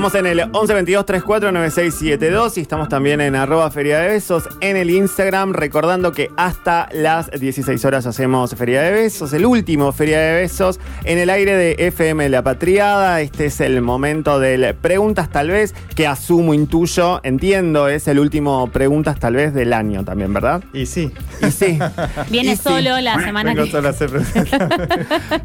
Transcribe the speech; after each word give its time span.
Estamos 0.00 0.18
en 0.18 0.26
el 0.28 0.48
11 0.50 0.72
22 0.72 1.04
34 1.04 1.52
9672 1.52 2.56
y 2.56 2.62
estamos 2.62 2.88
también 2.88 3.20
en 3.20 3.36
arroba 3.36 3.70
Feria 3.70 3.98
de 3.98 4.08
Besos 4.08 4.48
en 4.62 4.78
el 4.78 4.88
Instagram. 4.88 5.52
Recordando 5.52 6.12
que 6.12 6.30
hasta 6.38 6.88
las 6.94 7.30
16 7.30 7.84
horas 7.84 8.06
hacemos 8.06 8.54
Feria 8.54 8.80
de 8.80 8.92
Besos, 8.92 9.34
el 9.34 9.44
último 9.44 9.92
Feria 9.92 10.18
de 10.20 10.40
Besos 10.40 10.80
en 11.04 11.18
el 11.18 11.28
aire 11.28 11.54
de 11.54 11.76
FM 11.86 12.30
La 12.30 12.40
Patriada. 12.42 13.20
Este 13.20 13.44
es 13.44 13.60
el 13.60 13.82
momento 13.82 14.40
del 14.40 14.74
Preguntas 14.74 15.28
Tal 15.28 15.50
vez, 15.50 15.74
que 15.94 16.06
asumo, 16.06 16.54
intuyo, 16.54 17.20
entiendo, 17.22 17.86
es 17.88 18.08
el 18.08 18.20
último 18.20 18.70
Preguntas 18.72 19.20
Tal 19.20 19.34
vez 19.34 19.52
del 19.52 19.74
año 19.74 20.02
también, 20.02 20.32
¿verdad? 20.32 20.64
Y 20.72 20.86
sí. 20.86 21.12
Y 21.46 21.50
sí. 21.50 21.78
Viene 22.30 22.52
Y 22.52 22.56
sí. 22.56 22.62
solo 22.62 22.98
la 23.02 23.20
semana 23.22 23.52
Vengo 23.52 23.66
que 23.66 23.70
solo 23.70 23.88
a 23.88 23.90
hacer 23.90 24.08
preguntas. 24.08 24.48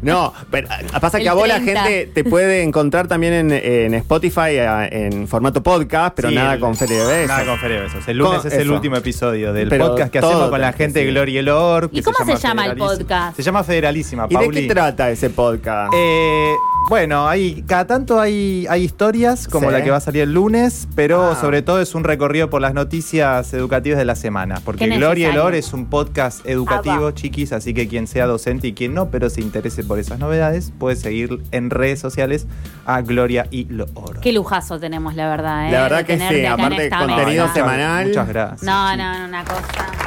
No, 0.00 0.32
pero 0.50 0.68
ah, 0.70 0.98
pasa 0.98 1.18
que 1.18 1.28
a 1.28 1.34
vos 1.34 1.46
la 1.46 1.56
30. 1.56 1.82
gente 1.82 2.06
te 2.06 2.24
puede 2.24 2.62
encontrar 2.62 3.06
también 3.06 3.34
en, 3.34 3.52
en 3.52 3.92
Spotify 3.92 4.45
en 4.50 5.26
formato 5.28 5.62
podcast, 5.62 6.14
pero 6.16 6.28
Sí, 6.28 6.34
nada 6.34 6.54
el- 6.54 6.60
con 6.60 6.74
Feria 6.76 6.98
de 6.98 7.06
Besos. 7.06 7.28
Nada 7.28 7.44
con 7.46 7.58
Feria 7.58 7.76
de 7.78 7.82
Besos. 7.84 8.08
El 8.08 8.16
lunes 8.18 8.38
Con- 8.38 8.46
es 8.48 8.52
el 8.54 8.60
eso. 8.62 8.74
último 8.74 8.96
episodio 8.96 9.52
del 9.52 9.68
Pero 9.68 9.88
podcast 9.88 10.12
que 10.12 10.18
hacemos 10.18 10.48
con 10.50 10.60
la 10.60 10.72
gente 10.72 11.00
de. 11.00 11.06
Gloria 11.06 11.34
y 11.34 11.38
el 11.38 11.48
Or. 11.48 11.88
¿Y 11.92 12.02
cómo 12.02 12.16
se 12.24 12.36
llama 12.36 12.66
el 12.66 12.76
podcast? 12.76 13.36
Se 13.36 13.42
llama 13.42 13.64
Federalísima, 13.64 14.26
¿Y 14.28 14.28
de 14.28 14.34
Pauli. 14.34 14.60
qué 14.66 14.74
trata 14.74 15.10
ese 15.10 15.30
podcast? 15.30 15.92
Eh, 15.96 16.54
bueno, 16.88 17.28
hay, 17.28 17.62
cada 17.66 17.86
tanto 17.86 18.20
hay, 18.20 18.66
hay 18.70 18.84
historias, 18.84 19.48
como 19.48 19.68
Sí. 19.68 19.72
la 19.72 19.82
que 19.82 19.90
va 19.90 19.96
a 19.96 20.00
salir 20.00 20.22
el 20.22 20.32
lunes, 20.32 20.86
pero 20.94 21.32
Ah. 21.32 21.38
sobre 21.40 21.62
todo 21.62 21.80
es 21.80 21.94
un 21.96 22.04
recorrido 22.04 22.48
por 22.48 22.60
las 22.60 22.74
noticias 22.74 23.52
educativas 23.54 23.98
de 23.98 24.04
la 24.04 24.14
semana. 24.14 24.60
Porque 24.64 24.86
Gloria 24.86 25.22
y 25.22 25.24
el 25.24 25.30
necesario. 25.30 25.44
Or 25.46 25.54
es 25.56 25.72
un 25.72 25.86
podcast 25.86 26.46
educativo, 26.46 27.08
Ah, 27.08 27.14
chiquis, 27.14 27.52
así 27.52 27.74
que 27.74 27.88
quien 27.88 28.06
sea 28.06 28.26
docente 28.26 28.68
y 28.68 28.72
quien 28.72 28.94
no, 28.94 29.10
pero 29.10 29.30
se 29.30 29.40
interese 29.40 29.82
por 29.82 29.98
esas 29.98 30.20
novedades, 30.20 30.72
puede 30.78 30.94
seguir 30.96 31.40
en 31.50 31.70
redes 31.70 31.98
sociales 31.98 32.46
a 32.84 33.00
Gloria 33.02 33.46
y 33.50 33.64
lo 33.64 33.86
Or. 33.94 34.20
Qué 34.20 34.32
lujazo 34.32 34.78
tenemos, 34.78 35.16
la 35.16 35.28
verdad. 35.28 35.68
¿eh? 35.68 35.72
La 35.72 35.82
verdad 35.82 35.98
de 35.98 36.04
que 36.04 36.18
sí, 36.18 36.46
aparte 36.46 36.88
contenido 36.90 37.44
mesa. 37.46 37.54
semanal. 37.54 38.06
Muchas 38.08 38.28
gracias. 38.28 38.62
No, 38.62 38.96
no, 38.96 39.18
no, 39.18 39.24
una 39.26 39.44
cosa. 39.44 39.62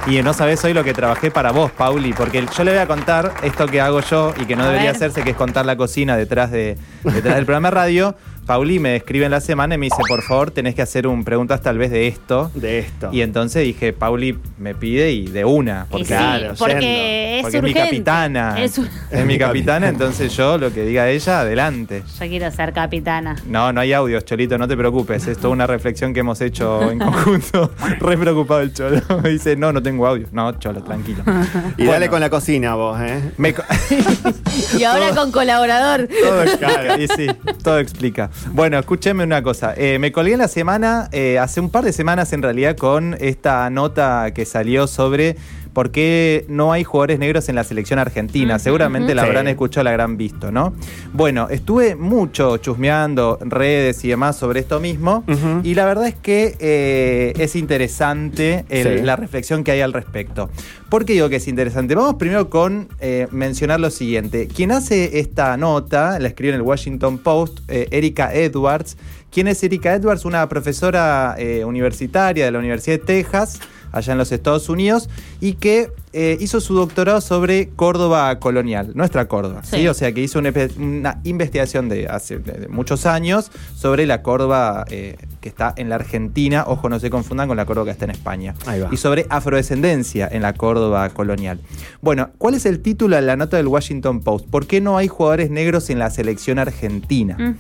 Y 0.08 0.22
no 0.24 0.34
sabes 0.34 0.64
hoy 0.64 0.74
lo 0.74 0.84
que 0.86 0.94
trabajé 0.94 1.30
para 1.30 1.52
vos, 1.52 1.72
Pauli, 1.72 2.14
porque 2.14 2.46
yo 2.58 2.64
le 2.64 2.72
voy 2.72 2.80
a 2.80 2.88
contar 2.88 3.34
esto 3.44 3.68
que 3.68 3.82
hago 3.82 4.00
yo 4.00 4.34
y 4.42 4.46
que 4.46 4.56
no 4.56 4.64
A 4.64 4.68
debería 4.68 4.88
ver. 4.92 4.96
hacerse, 4.96 5.24
que 5.24 5.32
es 5.32 5.36
contar 5.36 5.66
la 5.66 5.76
cocina 5.76 6.16
detrás, 6.16 6.52
de, 6.52 6.69
detrás 7.04 7.36
del 7.36 7.46
programa 7.46 7.70
de 7.70 7.76
radio. 7.76 8.16
Pauli 8.50 8.80
me 8.80 8.96
escribe 8.96 9.26
en 9.26 9.32
la 9.32 9.42
semana 9.42 9.76
y 9.76 9.78
me 9.78 9.86
dice, 9.86 10.02
por 10.08 10.24
favor, 10.24 10.50
tenés 10.50 10.74
que 10.74 10.82
hacer 10.82 11.06
un 11.06 11.24
preguntas 11.24 11.62
tal 11.62 11.78
vez 11.78 11.92
de 11.92 12.08
esto. 12.08 12.50
de 12.56 12.80
esto. 12.80 13.10
Y 13.12 13.22
entonces 13.22 13.64
dije, 13.64 13.94
Pauli 13.94 14.40
me 14.58 14.74
pide 14.74 15.12
y 15.12 15.28
de 15.28 15.46
una, 15.46 15.86
porque, 15.88 16.06
sí, 16.06 16.14
Claro, 16.16 16.54
porque 16.58 17.36
es 17.38 17.42
porque 17.44 17.58
es 17.58 17.64
mi 17.64 17.74
capitana. 17.76 18.56
Es 18.60 18.80
un- 18.80 18.90
Es 19.12 19.24
mi 19.24 19.38
capitana, 19.38 19.88
entonces 19.88 20.36
yo 20.36 20.58
lo 20.58 20.74
que 20.74 20.84
diga 20.84 21.08
ella, 21.10 21.42
adelante. 21.42 22.02
Yo 22.20 22.28
quiero 22.28 22.50
ser 22.50 22.74
capitana. 22.74 23.36
No, 23.46 23.72
no 23.72 23.82
hay 23.82 23.94
audios, 23.94 24.26
Cholito, 24.26 24.58
no 24.58 24.68
te 24.68 24.76
preocupes. 24.76 25.28
Es 25.28 25.38
toda 25.38 25.50
una 25.54 25.68
reflexión 25.68 26.12
que 26.16 26.22
hemos 26.22 26.42
hecho 26.42 26.90
en 26.90 26.98
conjunto. 26.98 27.72
Re 28.00 28.18
preocupado 28.18 28.62
el 28.62 28.74
Cholo. 28.74 29.00
Me 29.24 29.30
dice, 29.30 29.56
no, 29.58 29.72
no 29.72 29.84
tengo 29.84 30.08
audio. 30.08 30.26
No, 30.32 30.52
Cholo, 30.58 30.82
tranquilo. 30.84 31.22
y 31.78 31.84
Bueno, 31.84 31.92
dale 31.92 32.10
con 32.10 32.20
la 32.20 32.32
cocina 32.32 32.74
vos, 32.74 33.00
¿eh? 33.00 33.22
me 33.38 33.54
co- 33.54 33.62
Y 34.80 34.84
ahora 34.86 35.14
con 35.14 35.32
colaborador. 35.32 36.08
todo 36.24 36.42
explica. 36.42 36.98
y 37.00 37.08
sí, 37.10 37.28
todo 37.64 37.78
explica. 37.78 38.32
Bueno, 38.48 38.80
escúcheme 38.80 39.24
una 39.24 39.44
cosa. 39.44 39.74
Eh, 39.76 40.00
me 40.00 40.12
colgué 40.12 40.34
en 40.34 40.40
la 40.40 40.48
semana, 40.48 41.10
eh, 41.12 41.40
hace 41.40 41.60
un 41.60 41.70
par 41.70 41.84
de 41.84 41.94
semanas 41.94 42.34
en 42.34 42.42
realidad, 42.42 42.78
con 42.78 43.16
esta 43.20 43.70
nota 43.70 44.32
que 44.34 44.46
salió 44.46 44.88
sobre 44.88 45.36
por 45.80 45.92
qué 45.92 46.44
no 46.50 46.74
hay 46.74 46.84
jugadores 46.84 47.20
negros 47.20 47.48
en 47.48 47.56
la 47.56 47.64
selección 47.64 48.00
argentina. 48.00 48.60
Seguramente 48.60 49.16
la 49.16 49.22
Sí. 49.22 49.28
habrán 49.30 49.48
escuchado, 49.48 49.86
la 49.86 49.92
habrán 49.92 50.18
visto, 50.18 50.52
¿no? 50.52 50.74
Bueno, 51.14 51.48
estuve 51.50 51.96
mucho 51.96 52.58
chusmeando 52.58 53.40
redes 53.40 54.04
y 54.04 54.10
demás 54.10 54.36
sobre 54.36 54.60
esto 54.60 54.82
mismo. 54.82 55.24
Y 55.64 55.76
la 55.76 55.86
verdad 55.86 56.08
es 56.08 56.16
que 56.16 56.58
eh, 56.60 57.32
es 57.38 57.56
interesante 57.56 58.66
el- 58.68 59.00
Sí. 59.00 59.06
la 59.06 59.16
reflexión 59.16 59.64
que 59.64 59.72
hay 59.72 59.80
al 59.80 59.94
respecto. 59.94 60.50
¿Por 60.90 61.06
qué 61.06 61.14
digo 61.14 61.30
que 61.30 61.38
es 61.38 61.48
interesante? 61.48 61.96
Vamos 61.96 62.16
primero 62.16 62.50
con 62.50 62.90
eh, 63.00 63.28
mencionar 63.32 63.80
lo 63.80 63.90
siguiente. 63.90 64.50
Quien 64.54 64.74
hace 64.74 65.20
esta 65.20 65.56
nota, 65.56 66.20
la 66.20 66.28
escribió 66.28 66.52
en 66.54 66.60
el 66.60 66.62
Washington 66.68 67.20
Post, 67.20 67.60
eh, 67.70 67.88
Erika 67.92 68.34
Edwards. 68.34 68.98
¿Quién 69.32 69.48
es 69.48 69.64
Erika 69.64 69.94
Edwards? 69.94 70.26
Una 70.26 70.50
profesora 70.50 71.36
eh, 71.38 71.64
universitaria 71.64 72.44
de 72.44 72.52
la 72.52 72.60
Universidad 72.60 72.98
de 72.98 73.06
Texas, 73.06 73.60
allá 73.92 74.14
en 74.14 74.18
los 74.18 74.32
Estados 74.32 74.70
Unidos, 74.70 75.10
y 75.42 75.54
que 75.54 75.92
eh, 76.12 76.38
hizo 76.40 76.60
su 76.60 76.74
doctorado 76.74 77.22
sobre 77.22 77.70
Córdoba 77.70 78.40
colonial, 78.40 78.92
nuestra 78.96 79.28
Córdoba. 79.28 79.62
¿sí? 79.64 79.78
Sí. 79.78 79.88
O 79.88 79.94
sea, 79.94 80.12
que 80.12 80.22
hizo 80.22 80.40
una, 80.40 81.20
investigación 81.24 81.88
de 81.88 82.08
hace 82.08 82.40
de- 82.40 82.54
de 82.54 82.68
muchos 82.68 83.06
años 83.06 83.52
sobre 83.76 84.06
la 84.08 84.24
Córdoba 84.24 84.86
eh, 84.90 85.18
que 85.40 85.50
está 85.50 85.74
en 85.78 85.90
la 85.90 85.96
Argentina. 85.96 86.64
Ojo, 86.68 86.90
no 86.90 87.00
se 87.00 87.10
confundan 87.12 87.48
con 87.48 87.58
la 87.58 87.66
Córdoba 87.66 87.86
que 87.86 87.92
está 87.92 88.06
en 88.06 88.12
España. 88.12 88.56
Ahí 88.66 88.80
va. 88.80 88.90
Y 88.92 88.98
sobre 88.98 89.28
afrodescendencia 89.30 90.28
en 90.32 90.42
la 90.42 90.54
Córdoba 90.54 91.10
colonial. 91.10 91.60
Bueno, 92.02 92.30
¿cuál 92.40 92.56
es 92.56 92.66
el 92.66 92.80
título 92.82 93.16
de 93.16 93.22
la 93.22 93.36
nota 93.36 93.58
del 93.58 93.68
Washington 93.68 94.22
Post? 94.22 94.48
¿Por 94.50 94.66
qué 94.66 94.82
no 94.82 94.98
hay 94.98 95.08
jugadores 95.08 95.52
negros 95.52 95.90
en 95.92 96.00
la 96.00 96.10
selección 96.10 96.58
argentina? 96.60 97.56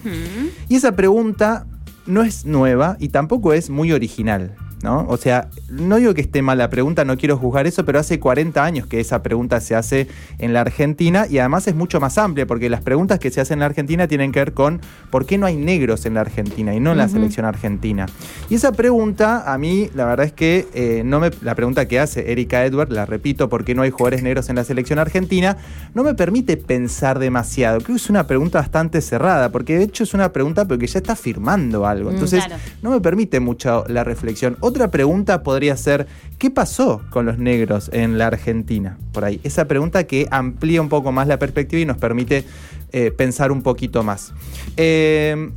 Y 0.70 0.76
esa 0.76 0.94
pregunta 0.96 1.68
no 2.08 2.24
es 2.24 2.46
nueva 2.46 2.98
y 3.00 3.10
tampoco 3.10 3.54
es 3.54 3.70
muy 3.70 3.92
original. 3.92 4.56
¿No? 4.82 5.06
O 5.10 5.18
sea, 5.18 5.50
no 5.70 5.98
digo 5.98 6.14
que 6.14 6.22
esté 6.22 6.42
mal 6.42 6.58
la 6.58 6.70
pregunta, 6.70 7.04
no 7.04 7.18
quiero 7.18 7.38
juzgar 7.38 7.68
eso, 7.68 7.84
pero 7.84 8.00
hace 8.00 8.20
40 8.20 8.64
años 8.64 8.88
que 8.88 9.00
esa 9.00 9.22
pregunta 9.22 9.60
se 9.60 9.76
hace 9.76 10.08
en 10.38 10.54
la 10.54 10.62
Argentina 10.62 11.28
y 11.30 11.38
además 11.40 11.68
es 11.68 11.76
mucho 11.76 12.00
más 12.00 12.18
amplia 12.18 12.46
porque 12.46 12.70
las 12.70 12.82
preguntas 12.82 13.20
que 13.20 13.30
se 13.30 13.42
hacen 13.42 13.56
en 13.56 13.60
la 13.60 13.66
Argentina 13.66 14.08
tienen 14.08 14.32
que 14.32 14.40
ver 14.40 14.54
con 14.54 14.82
por 15.10 15.26
qué 15.26 15.38
no 15.38 15.46
hay 15.46 15.58
negros 15.58 16.06
en 16.06 16.14
la 16.14 16.22
Argentina 16.22 16.74
y 16.74 16.80
no 16.80 16.92
en 16.92 16.98
la 16.98 17.10
selección 17.10 17.46
argentina. 17.46 18.06
Y 18.50 18.56
esa 18.56 18.72
pregunta, 18.72 19.52
a 19.52 19.58
mí, 19.58 19.90
la 19.96 20.06
verdad 20.06 20.26
es 20.26 20.34
que 20.34 20.68
eh, 20.74 21.04
no 21.06 21.20
me, 21.20 21.32
la 21.42 21.56
pregunta 21.56 21.88
que 21.88 22.00
hace 22.00 22.32
Erika 22.32 22.66
Edward, 22.66 22.92
la 22.92 23.06
repito, 23.06 23.50
¿por 23.50 23.66
qué 23.66 23.76
no 23.76 23.82
hay 23.82 23.90
jugadores 23.90 24.24
negros 24.24 24.50
en 24.50 24.56
la 24.56 24.64
selección 24.64 25.00
argentina? 25.00 25.58
No 25.94 26.04
me 26.04 26.14
permite 26.14 26.58
pensar 26.58 27.20
demasiado. 27.20 27.80
Creo 27.80 27.96
que 27.96 28.02
es 28.02 28.10
una 28.10 28.28
pregunta 28.28 28.60
bastante 28.60 29.02
cerrada, 29.02 29.52
porque 29.52 29.78
de 29.78 29.84
hecho 29.84 30.04
es 30.04 30.14
una 30.14 30.32
pregunta 30.32 30.66
porque 30.66 30.88
ya 30.88 31.00
está 31.00 31.14
afirmando 31.14 31.86
algo. 31.86 32.10
Mm, 32.10 32.14
Entonces, 32.14 32.46
claro. 32.46 32.62
no 32.82 32.92
me 32.92 33.02
permite 33.02 33.40
mucho 33.40 33.84
la 33.88 34.04
reflexión. 34.04 34.58
Otra 34.69 34.91
pregunta 34.91 35.41
podría 35.44 35.75
ser, 35.75 36.06
¿qué 36.38 36.52
pasó 36.52 37.02
con 37.09 37.25
los 37.25 37.38
negros 37.40 37.90
en 37.91 38.18
la 38.19 38.28
Argentina? 38.28 38.97
Por 39.12 39.25
ahí. 39.25 39.40
Esa 39.44 39.66
pregunta 39.66 40.03
que 40.06 40.28
amplía 40.30 40.80
un 40.81 40.90
poco 40.90 41.12
más 41.12 41.28
la 41.28 41.40
perspectiva 41.40 41.81
y 41.81 41.85
nos 41.85 41.97
permite 41.97 42.44
eh, 42.91 43.09
pensar 43.12 43.52
un 43.52 43.62
poquito 43.63 44.03
más. 44.03 44.34
Eh, 44.78 45.50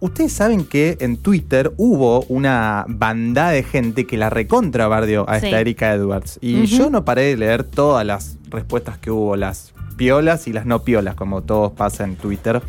Ustedes 0.00 0.34
saben 0.34 0.66
que 0.66 0.98
en 1.00 1.16
Twitter 1.16 1.72
hubo 1.78 2.24
una 2.28 2.84
bandada 2.88 3.52
de 3.52 3.62
gente 3.62 4.06
que 4.06 4.18
la 4.18 4.28
recontra 4.28 4.86
bardeó 4.86 5.26
a 5.30 5.40
Sí. 5.40 5.46
esta 5.46 5.60
Erika 5.60 5.94
Edwards. 5.94 6.38
Y 6.42 6.66
yo 6.66 6.90
no 6.90 7.06
paré 7.06 7.22
de 7.22 7.36
leer 7.38 7.64
todas 7.64 8.04
las 8.04 8.36
respuestas 8.50 8.98
que 8.98 9.10
hubo, 9.10 9.34
las 9.36 9.72
piolas 9.96 10.46
y 10.46 10.52
las 10.52 10.66
no 10.66 10.80
piolas, 10.82 11.14
como 11.14 11.40
todos 11.42 11.72
pasa 11.72 12.04
en 12.04 12.16
Twitter. 12.16 12.60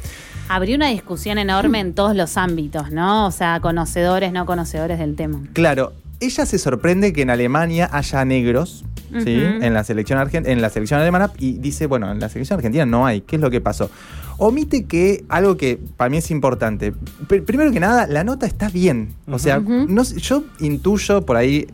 Abrió 0.48 0.76
una 0.76 0.88
discusión 0.90 1.38
enorme 1.38 1.80
en 1.80 1.94
todos 1.94 2.16
los 2.16 2.38
ámbitos, 2.38 2.92
¿no? 2.92 3.26
O 3.28 3.32
sea, 3.32 3.60
conocedores, 3.62 4.32
no 4.32 4.46
conocedores 4.46 5.00
del 5.00 5.16
tema. 5.16 5.42
Claro, 5.54 5.94
ella 6.20 6.46
se 6.46 6.60
sorprende 6.60 7.14
que 7.14 7.24
en 7.24 7.30
Alemania 7.30 7.90
haya 7.92 8.24
negros. 8.26 8.86
¿sí? 9.24 9.42
En, 9.62 9.74
la 9.74 9.84
selección 9.84 10.20
argen- 10.20 10.48
en 10.48 10.62
la 10.62 10.70
selección 10.70 11.00
alemana 11.00 11.32
y 11.40 11.54
dice, 11.54 11.86
bueno, 11.88 12.12
en 12.12 12.20
la 12.20 12.28
selección 12.30 12.58
argentina 12.58 12.86
no 12.86 13.06
hay. 13.06 13.22
¿Qué 13.22 13.38
es 13.38 13.42
lo 13.42 13.50
que 13.50 13.62
pasó? 13.62 13.90
Omite 14.38 14.86
que 14.86 15.24
algo 15.30 15.56
que 15.58 15.80
para 15.96 16.10
mí 16.10 16.18
es 16.18 16.30
importante. 16.32 16.94
Pr- 17.28 17.46
primero 17.46 17.72
que 17.72 17.80
nada, 17.80 18.08
la 18.08 18.24
nota 18.26 18.46
está 18.46 18.68
bien. 18.70 19.14
O 19.32 19.40
sea, 19.40 19.60
no 19.60 20.04
yo 20.04 20.44
intuyo 20.60 21.22
por 21.26 21.38
ahí, 21.38 21.68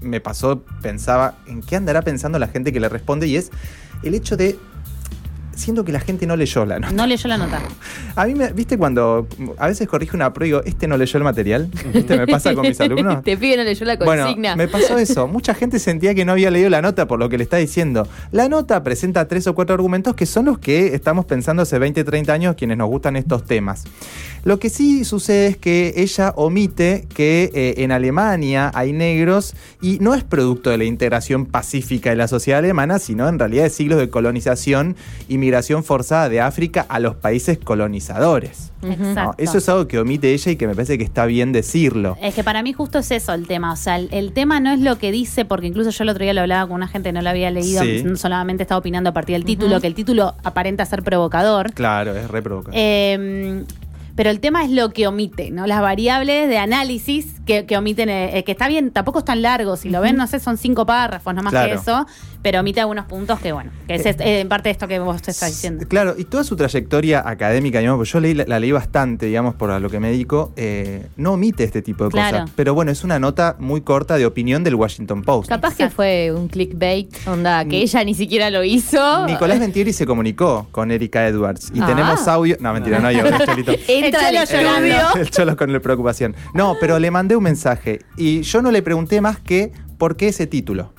me 0.00 0.20
pasó, 0.20 0.62
pensaba, 0.82 1.36
¿en 1.46 1.60
qué 1.62 1.76
andará 1.76 2.02
pensando 2.02 2.38
la 2.40 2.48
gente 2.48 2.72
que 2.72 2.80
le 2.80 2.88
responde? 2.88 3.28
Y 3.28 3.36
es 3.36 3.50
el 4.02 4.14
hecho 4.14 4.36
de. 4.36 4.58
Siento 5.54 5.84
que 5.84 5.92
la 5.92 6.00
gente 6.00 6.26
no 6.26 6.36
leyó 6.36 6.64
la 6.64 6.78
nota. 6.78 6.92
No 6.92 7.06
leyó 7.06 7.28
la 7.28 7.38
nota. 7.38 7.60
A 8.16 8.26
mí, 8.26 8.34
me, 8.34 8.52
¿viste 8.52 8.76
cuando 8.76 9.26
a 9.56 9.68
veces 9.68 9.88
corrijo 9.88 10.16
una 10.16 10.32
prueba 10.32 10.46
y 10.46 10.50
digo, 10.50 10.62
este 10.64 10.86
no 10.86 10.98
leyó 10.98 11.16
el 11.16 11.24
material? 11.24 11.70
¿Este 11.94 12.18
me 12.18 12.26
pasa 12.26 12.54
con 12.54 12.62
mis 12.66 12.78
alumnos? 12.80 13.22
Te 13.22 13.36
pide 13.38 13.56
no 13.56 13.62
leyó 13.64 13.86
la 13.86 13.96
Bueno, 13.96 14.24
consigna. 14.24 14.54
me 14.56 14.68
pasó 14.68 14.98
eso. 14.98 15.26
Mucha 15.28 15.54
gente 15.54 15.78
sentía 15.78 16.14
que 16.14 16.24
no 16.26 16.32
había 16.32 16.50
leído 16.50 16.68
la 16.68 16.82
nota 16.82 17.06
por 17.08 17.18
lo 17.18 17.28
que 17.30 17.38
le 17.38 17.44
está 17.44 17.56
diciendo. 17.56 18.06
La 18.30 18.48
nota 18.50 18.82
presenta 18.82 19.26
tres 19.28 19.46
o 19.46 19.54
cuatro 19.54 19.74
argumentos 19.74 20.14
que 20.14 20.26
son 20.26 20.44
los 20.46 20.58
que 20.58 20.94
estamos 20.94 21.24
pensando 21.24 21.62
hace 21.62 21.78
20, 21.78 22.04
30 22.04 22.32
años 22.32 22.54
quienes 22.56 22.76
nos 22.76 22.88
gustan 22.88 23.16
estos 23.16 23.44
temas. 23.44 23.84
Lo 24.44 24.58
que 24.58 24.68
sí 24.68 25.04
sucede 25.04 25.46
es 25.46 25.56
que 25.56 25.94
ella 25.96 26.32
omite 26.36 27.06
que 27.14 27.50
eh, 27.54 27.74
en 27.78 27.92
Alemania 27.92 28.70
hay 28.74 28.92
negros 28.92 29.54
y 29.80 29.98
no 30.00 30.14
es 30.14 30.24
producto 30.24 30.68
de 30.70 30.78
la 30.78 30.84
integración 30.84 31.46
pacífica 31.46 32.10
de 32.10 32.16
la 32.16 32.28
sociedad 32.28 32.58
alemana, 32.58 32.98
sino 32.98 33.28
en 33.28 33.38
realidad 33.38 33.64
de 33.64 33.70
siglos 33.70 33.98
de 34.00 34.10
colonización 34.10 34.96
y 35.28 35.38
migración 35.42 35.82
forzada 35.82 36.28
de 36.28 36.40
África 36.40 36.86
a 36.88 37.00
los 37.00 37.16
países 37.16 37.58
colonizadores. 37.58 38.70
¿no? 38.82 38.92
Exacto. 38.92 39.34
Eso 39.38 39.58
es 39.58 39.68
algo 39.68 39.86
que 39.88 39.98
omite 39.98 40.32
ella 40.32 40.52
y 40.52 40.56
que 40.56 40.66
me 40.66 40.74
parece 40.74 40.98
que 40.98 41.04
está 41.04 41.26
bien 41.26 41.52
decirlo. 41.52 42.16
Es 42.22 42.34
que 42.34 42.42
para 42.44 42.62
mí 42.62 42.72
justo 42.72 42.98
es 42.98 43.10
eso 43.10 43.32
el 43.34 43.46
tema. 43.46 43.72
O 43.72 43.76
sea, 43.76 43.96
el, 43.96 44.08
el 44.12 44.32
tema 44.32 44.60
no 44.60 44.70
es 44.72 44.80
lo 44.80 44.98
que 44.98 45.12
dice, 45.12 45.44
porque 45.44 45.66
incluso 45.66 45.90
yo 45.90 46.04
el 46.04 46.10
otro 46.10 46.22
día 46.22 46.32
lo 46.32 46.40
hablaba 46.42 46.66
con 46.66 46.76
una 46.76 46.88
gente 46.88 47.08
que 47.08 47.12
no 47.12 47.22
lo 47.22 47.30
había 47.30 47.50
leído, 47.50 47.82
Sí. 47.82 48.04
solamente 48.16 48.62
estaba 48.62 48.78
opinando 48.78 49.10
a 49.10 49.12
partir 49.12 49.34
del 49.34 49.44
título, 49.44 49.80
que 49.80 49.86
el 49.88 49.94
título 49.94 50.34
aparenta 50.44 50.84
ser 50.86 51.02
provocador. 51.02 51.72
Claro, 51.72 52.16
es 52.16 52.28
re 52.30 52.40
provocador. 52.42 52.74
Eh, 52.76 53.64
Pero 54.14 54.30
el 54.30 54.40
tema 54.40 54.62
es 54.64 54.70
lo 54.70 54.90
que 54.90 55.06
omite, 55.06 55.50
¿no? 55.50 55.66
Las 55.66 55.80
variables 55.80 56.48
de 56.48 56.58
análisis 56.58 57.26
que, 57.46 57.64
que 57.66 57.76
omiten, 57.76 58.08
eh, 58.08 58.38
eh, 58.38 58.44
que 58.44 58.52
está 58.52 58.68
bien, 58.68 58.90
tampoco 58.90 59.20
es 59.20 59.24
tan 59.24 59.40
largo. 59.42 59.76
Si 59.76 59.88
lo 59.88 60.00
ven, 60.00 60.16
no 60.16 60.26
sé, 60.26 60.38
son 60.40 60.58
cinco 60.58 60.84
párrafos, 60.86 61.34
no 61.34 61.42
más 61.42 61.50
Claro. 61.52 61.68
que 61.68 61.74
eso. 61.80 62.06
Pero 62.42 62.58
omite 62.60 62.80
algunos 62.80 63.06
puntos 63.06 63.38
que, 63.38 63.52
bueno, 63.52 63.70
que 63.86 63.94
es 63.94 64.04
eh, 64.04 64.40
en 64.40 64.48
parte 64.48 64.68
de 64.68 64.72
esto 64.72 64.88
que 64.88 64.98
vos 64.98 65.22
te 65.22 65.30
estás 65.30 65.48
diciendo. 65.50 65.86
Claro, 65.86 66.14
y 66.18 66.24
toda 66.24 66.42
su 66.42 66.56
trayectoria 66.56 67.22
académica, 67.24 67.78
digamos, 67.78 67.98
porque 67.98 68.10
yo 68.10 68.20
leí, 68.20 68.34
la, 68.34 68.44
la 68.48 68.58
leí 68.58 68.72
bastante, 68.72 69.26
digamos, 69.26 69.54
por 69.54 69.70
a 69.70 69.78
lo 69.78 69.88
que 69.88 70.00
me 70.00 70.08
dedico, 70.10 70.52
eh, 70.56 71.06
no 71.16 71.34
omite 71.34 71.62
este 71.62 71.82
tipo 71.82 72.04
de 72.04 72.10
Claro. 72.10 72.38
cosas. 72.40 72.50
Pero 72.56 72.74
bueno, 72.74 72.90
es 72.90 73.04
una 73.04 73.20
nota 73.20 73.54
muy 73.60 73.82
corta 73.82 74.16
de 74.16 74.26
opinión 74.26 74.64
del 74.64 74.74
Washington 74.74 75.22
Post. 75.22 75.48
Capaz 75.50 75.76
que 75.76 75.88
fue 75.88 76.32
un 76.36 76.48
clickbait, 76.48 77.14
onda, 77.28 77.64
que 77.64 77.78
ella 77.80 78.02
ni 78.02 78.14
siquiera 78.14 78.50
lo 78.50 78.64
hizo. 78.64 79.26
Nicolás 79.26 79.60
Ventieri 79.60 79.92
se 79.92 80.04
comunicó 80.04 80.66
con 80.72 80.90
Erika 80.90 81.26
Edwards 81.28 81.70
y 81.72 81.80
Ah. 81.80 81.86
tenemos 81.86 82.26
audio. 82.26 82.56
No, 82.58 82.72
mentira, 82.72 82.98
no 82.98 83.06
hay 83.08 83.20
audio. 83.20 83.32
Entra 84.02 84.28
El 85.14 85.30
cholo. 85.30 85.50
El 85.50 85.56
con 85.56 85.72
la 85.72 85.80
preocupación. 85.80 86.34
No, 86.54 86.76
pero 86.80 86.98
le 86.98 87.10
mandé 87.10 87.36
un 87.36 87.42
mensaje 87.44 88.00
y 88.16 88.42
yo 88.42 88.62
no 88.62 88.70
le 88.70 88.82
pregunté 88.82 89.20
más 89.20 89.38
que 89.38 89.72
por 89.98 90.16
qué 90.16 90.28
ese 90.28 90.46
título. 90.46 90.92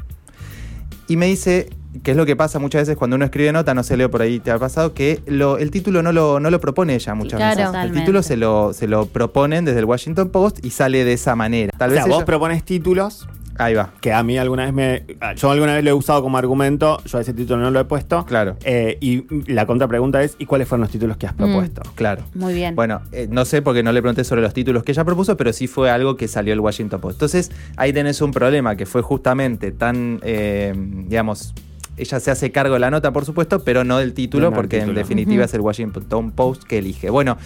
Y 1.08 1.18
me 1.18 1.26
dice, 1.28 1.70
que 2.02 2.12
es 2.12 2.18
lo 2.18 2.26
que 2.26 2.36
pasa 2.36 2.60
muchas 2.60 2.84
veces 2.84 2.96
cuando 2.98 3.16
uno 3.18 3.26
escribe 3.26 3.52
nota, 3.52 3.74
no 3.74 3.84
se 3.84 3.98
leo 3.98 4.10
por 4.10 4.22
ahí, 4.22 4.40
te 4.40 4.52
ha 4.52 4.58
pasado, 4.58 4.94
que 4.94 5.22
lo- 5.26 5.58
el 5.58 5.70
título 5.70 6.02
no 6.02 6.12
lo, 6.12 6.40
no 6.40 6.50
lo 6.50 6.60
propone 6.62 6.96
ella 6.96 7.14
muchas 7.14 7.38
Claro. 7.38 7.50
veces. 7.50 7.60
El 7.66 7.72
Totalmente. 7.72 8.00
título 8.00 8.24
se 8.24 8.38
lo, 8.38 8.74
se 8.74 8.88
lo 8.88 9.06
proponen 9.08 9.66
desde 9.66 9.80
el 9.80 9.86
Washington 9.86 10.30
Post 10.30 10.66
y 10.66 10.70
sale 10.70 11.04
de 11.04 11.14
esa 11.14 11.36
manera. 11.36 11.72
Tal 11.78 11.90
O 11.90 11.94
vez 11.94 12.00
sea, 12.04 12.08
vos 12.08 12.18
ella- 12.20 12.26
propones 12.26 12.64
títulos 12.64 13.28
Ahí 13.58 13.74
va. 13.74 13.92
que 14.02 14.12
a 14.12 14.24
mí 14.24 14.38
alguna 14.38 14.66
vez 14.66 14.74
me. 14.74 15.06
Yo 15.36 15.52
alguna 15.52 15.76
vez 15.76 15.84
lo 15.84 15.92
he 15.92 15.94
usado 15.94 16.22
como 16.22 16.38
argumento, 16.38 17.02
yo 17.06 17.20
ese 17.20 17.34
título 17.34 17.62
no 17.62 17.72
lo 17.72 17.80
he 17.80 17.86
puesto. 17.86 18.26
Claro. 18.26 18.58
Eh, 18.64 18.98
y 19.02 19.26
la 19.52 19.66
contrapregunta 19.66 20.24
es: 20.24 20.36
¿y 20.40 20.46
cuáles 20.46 20.68
fueron 20.68 20.82
los 20.82 20.92
títulos 20.92 21.18
que 21.18 21.28
has 21.28 21.34
propuesto? 21.34 21.82
Claro. 21.96 22.24
Muy 22.34 22.54
bien. 22.54 22.76
Bueno, 22.76 23.02
eh, 23.12 23.28
no 23.30 23.46
sé 23.46 23.62
porque 23.62 23.84
no 23.84 23.92
le 23.92 24.02
pregunté 24.02 24.24
sobre 24.24 24.42
los 24.42 24.54
títulos 24.54 24.84
que 24.84 24.92
ella 24.92 25.04
propuso, 25.06 25.38
pero 25.38 25.54
sí 25.54 25.68
fue 25.68 25.90
algo 25.90 26.18
que 26.18 26.28
salió 26.28 26.54
el 26.54 26.60
Washington 26.60 27.00
Post. 27.00 27.16
Entonces, 27.16 27.52
ahí 27.78 27.94
tenés 27.94 28.22
un 28.22 28.32
problema 28.32 28.76
que 28.76 28.86
fue 28.86 29.02
justamente 29.02 29.72
tan, 29.72 30.20
eh, 30.24 30.74
digamos, 30.76 31.54
ella 31.98 32.20
se 32.20 32.32
hace 32.32 32.52
cargo 32.52 32.74
de 32.74 32.80
la 32.80 32.90
nota, 32.90 33.14
por 33.14 33.26
supuesto, 33.26 33.64
pero 33.64 33.84
no 33.84 34.00
del 34.00 34.14
título, 34.14 34.46
No, 34.46 34.50
no, 34.50 34.56
el 34.56 34.62
porque 34.62 34.80
en 34.80 34.96
definitiva 34.96 35.46
es 35.46 35.54
el 35.54 35.62
Washington 35.62 36.32
Post 36.32 36.64
que 36.64 36.80
elige. 36.80 37.10
Bueno. 37.10 37.38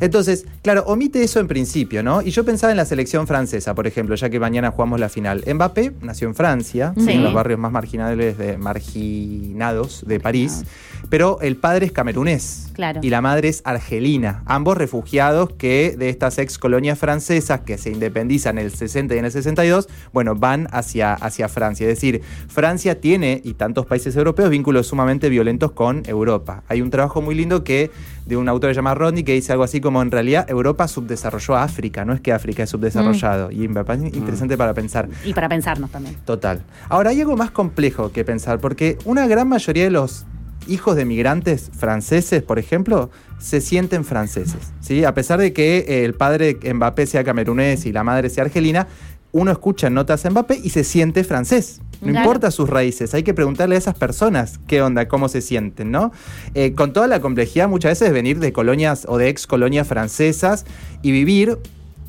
Entonces, 0.00 0.46
claro, 0.62 0.84
omite 0.86 1.22
eso 1.22 1.40
en 1.40 1.46
principio, 1.48 2.02
¿no? 2.02 2.22
Y 2.22 2.30
yo 2.30 2.44
pensaba 2.44 2.70
en 2.70 2.76
la 2.78 2.84
selección 2.84 3.26
francesa, 3.26 3.74
por 3.74 3.86
ejemplo, 3.86 4.14
ya 4.16 4.30
que 4.30 4.40
mañana 4.40 4.70
jugamos 4.70 4.98
la 4.98 5.08
final. 5.08 5.44
Mbappé 5.46 5.92
nació 6.02 6.28
en 6.28 6.34
Francia, 6.34 6.94
Sí. 6.96 7.10
en 7.12 7.22
los 7.22 7.32
barrios 7.34 7.58
más 7.58 7.70
marginales 7.72 8.36
de, 8.38 8.56
marginados 8.58 10.04
de 10.06 10.20
París, 10.20 10.64
pero 11.08 11.40
el 11.40 11.56
padre 11.56 11.86
es 11.86 11.92
camerunés 11.92 12.68
Claro. 12.72 13.00
y 13.02 13.10
la 13.10 13.20
madre 13.20 13.48
es 13.48 13.62
argelina, 13.64 14.42
ambos 14.46 14.76
refugiados 14.76 15.50
que 15.52 15.94
de 15.98 16.08
estas 16.08 16.38
ex 16.38 16.58
colonias 16.58 16.98
francesas 16.98 17.60
que 17.60 17.78
se 17.78 17.90
independizan 17.90 18.58
en 18.58 18.66
el 18.66 18.72
60 18.72 19.14
y 19.14 19.18
en 19.18 19.24
el 19.26 19.32
62, 19.32 19.88
bueno, 20.12 20.34
van 20.34 20.68
hacia, 20.72 21.14
hacia 21.14 21.48
Francia. 21.48 21.86
Es 21.88 21.94
decir, 21.96 22.22
Francia 22.48 23.00
tiene, 23.00 23.40
y 23.44 23.54
tantos 23.54 23.86
países 23.86 24.16
europeos, 24.16 24.50
vínculos 24.50 24.86
sumamente 24.86 25.28
violentos 25.28 25.72
con 25.72 26.02
Europa. 26.06 26.62
Hay 26.68 26.80
un 26.80 26.90
trabajo 26.90 27.20
muy 27.20 27.34
lindo 27.34 27.64
que 27.64 27.90
de 28.26 28.36
un 28.36 28.48
autor 28.48 28.72
llamado 28.72 28.96
Rodney 28.96 29.24
que 29.24 29.32
dice 29.32 29.52
algo 29.52 29.64
así 29.64 29.80
como 29.80 30.02
en 30.02 30.10
realidad 30.10 30.48
Europa 30.48 30.88
subdesarrolló 30.88 31.56
a 31.56 31.64
África, 31.64 32.04
no 32.04 32.12
es 32.12 32.20
que 32.20 32.32
África 32.32 32.62
es 32.62 32.70
subdesarrollado. 32.70 33.50
Y 33.50 33.68
me 33.68 33.84
parece 33.84 34.08
interesante 34.08 34.56
para 34.56 34.74
pensar. 34.74 35.08
Y 35.24 35.32
para 35.34 35.48
pensarnos 35.48 35.90
también. 35.90 36.16
Total. 36.24 36.62
Ahora 36.88 37.10
hay 37.10 37.20
algo 37.20 37.36
más 37.36 37.50
complejo 37.50 38.12
que 38.12 38.24
pensar, 38.24 38.60
porque 38.60 38.98
una 39.04 39.26
gran 39.26 39.48
mayoría 39.48 39.84
de 39.84 39.90
los 39.90 40.26
hijos 40.68 40.96
de 40.96 41.04
migrantes 41.04 41.70
franceses, 41.76 42.42
por 42.42 42.58
ejemplo, 42.58 43.10
se 43.38 43.60
sienten 43.60 44.04
franceses. 44.04 44.72
¿sí? 44.80 45.04
A 45.04 45.14
pesar 45.14 45.40
de 45.40 45.52
que 45.52 45.78
eh, 45.78 46.04
el 46.04 46.14
padre 46.14 46.58
Mbappé 46.62 47.06
sea 47.06 47.24
camerunés 47.24 47.86
y 47.86 47.92
la 47.92 48.04
madre 48.04 48.30
sea 48.30 48.44
argelina, 48.44 48.86
uno 49.32 49.50
escucha 49.50 49.90
notas 49.90 50.24
a 50.26 50.30
Mbappé 50.30 50.60
y 50.62 50.70
se 50.70 50.84
siente 50.84 51.24
francés. 51.24 51.80
No 52.00 52.08
Claro. 52.12 52.18
importa 52.26 52.50
sus 52.50 52.68
raíces, 52.68 53.12
hay 53.14 53.22
que 53.22 53.34
preguntarle 53.34 53.74
a 53.74 53.78
esas 53.78 53.94
personas 53.94 54.58
qué 54.66 54.80
onda, 54.82 55.06
cómo 55.08 55.28
se 55.28 55.42
sienten, 55.42 55.90
¿no? 55.90 56.12
Eh, 56.54 56.72
con 56.74 56.92
toda 56.92 57.06
la 57.06 57.20
complejidad 57.20 57.68
muchas 57.68 57.90
veces 57.92 58.08
de 58.08 58.14
venir 58.14 58.38
de 58.38 58.52
colonias 58.52 59.04
o 59.08 59.18
de 59.18 59.28
ex 59.28 59.46
colonias 59.46 59.86
francesas 59.86 60.64
y 61.02 61.10
vivir, 61.12 61.58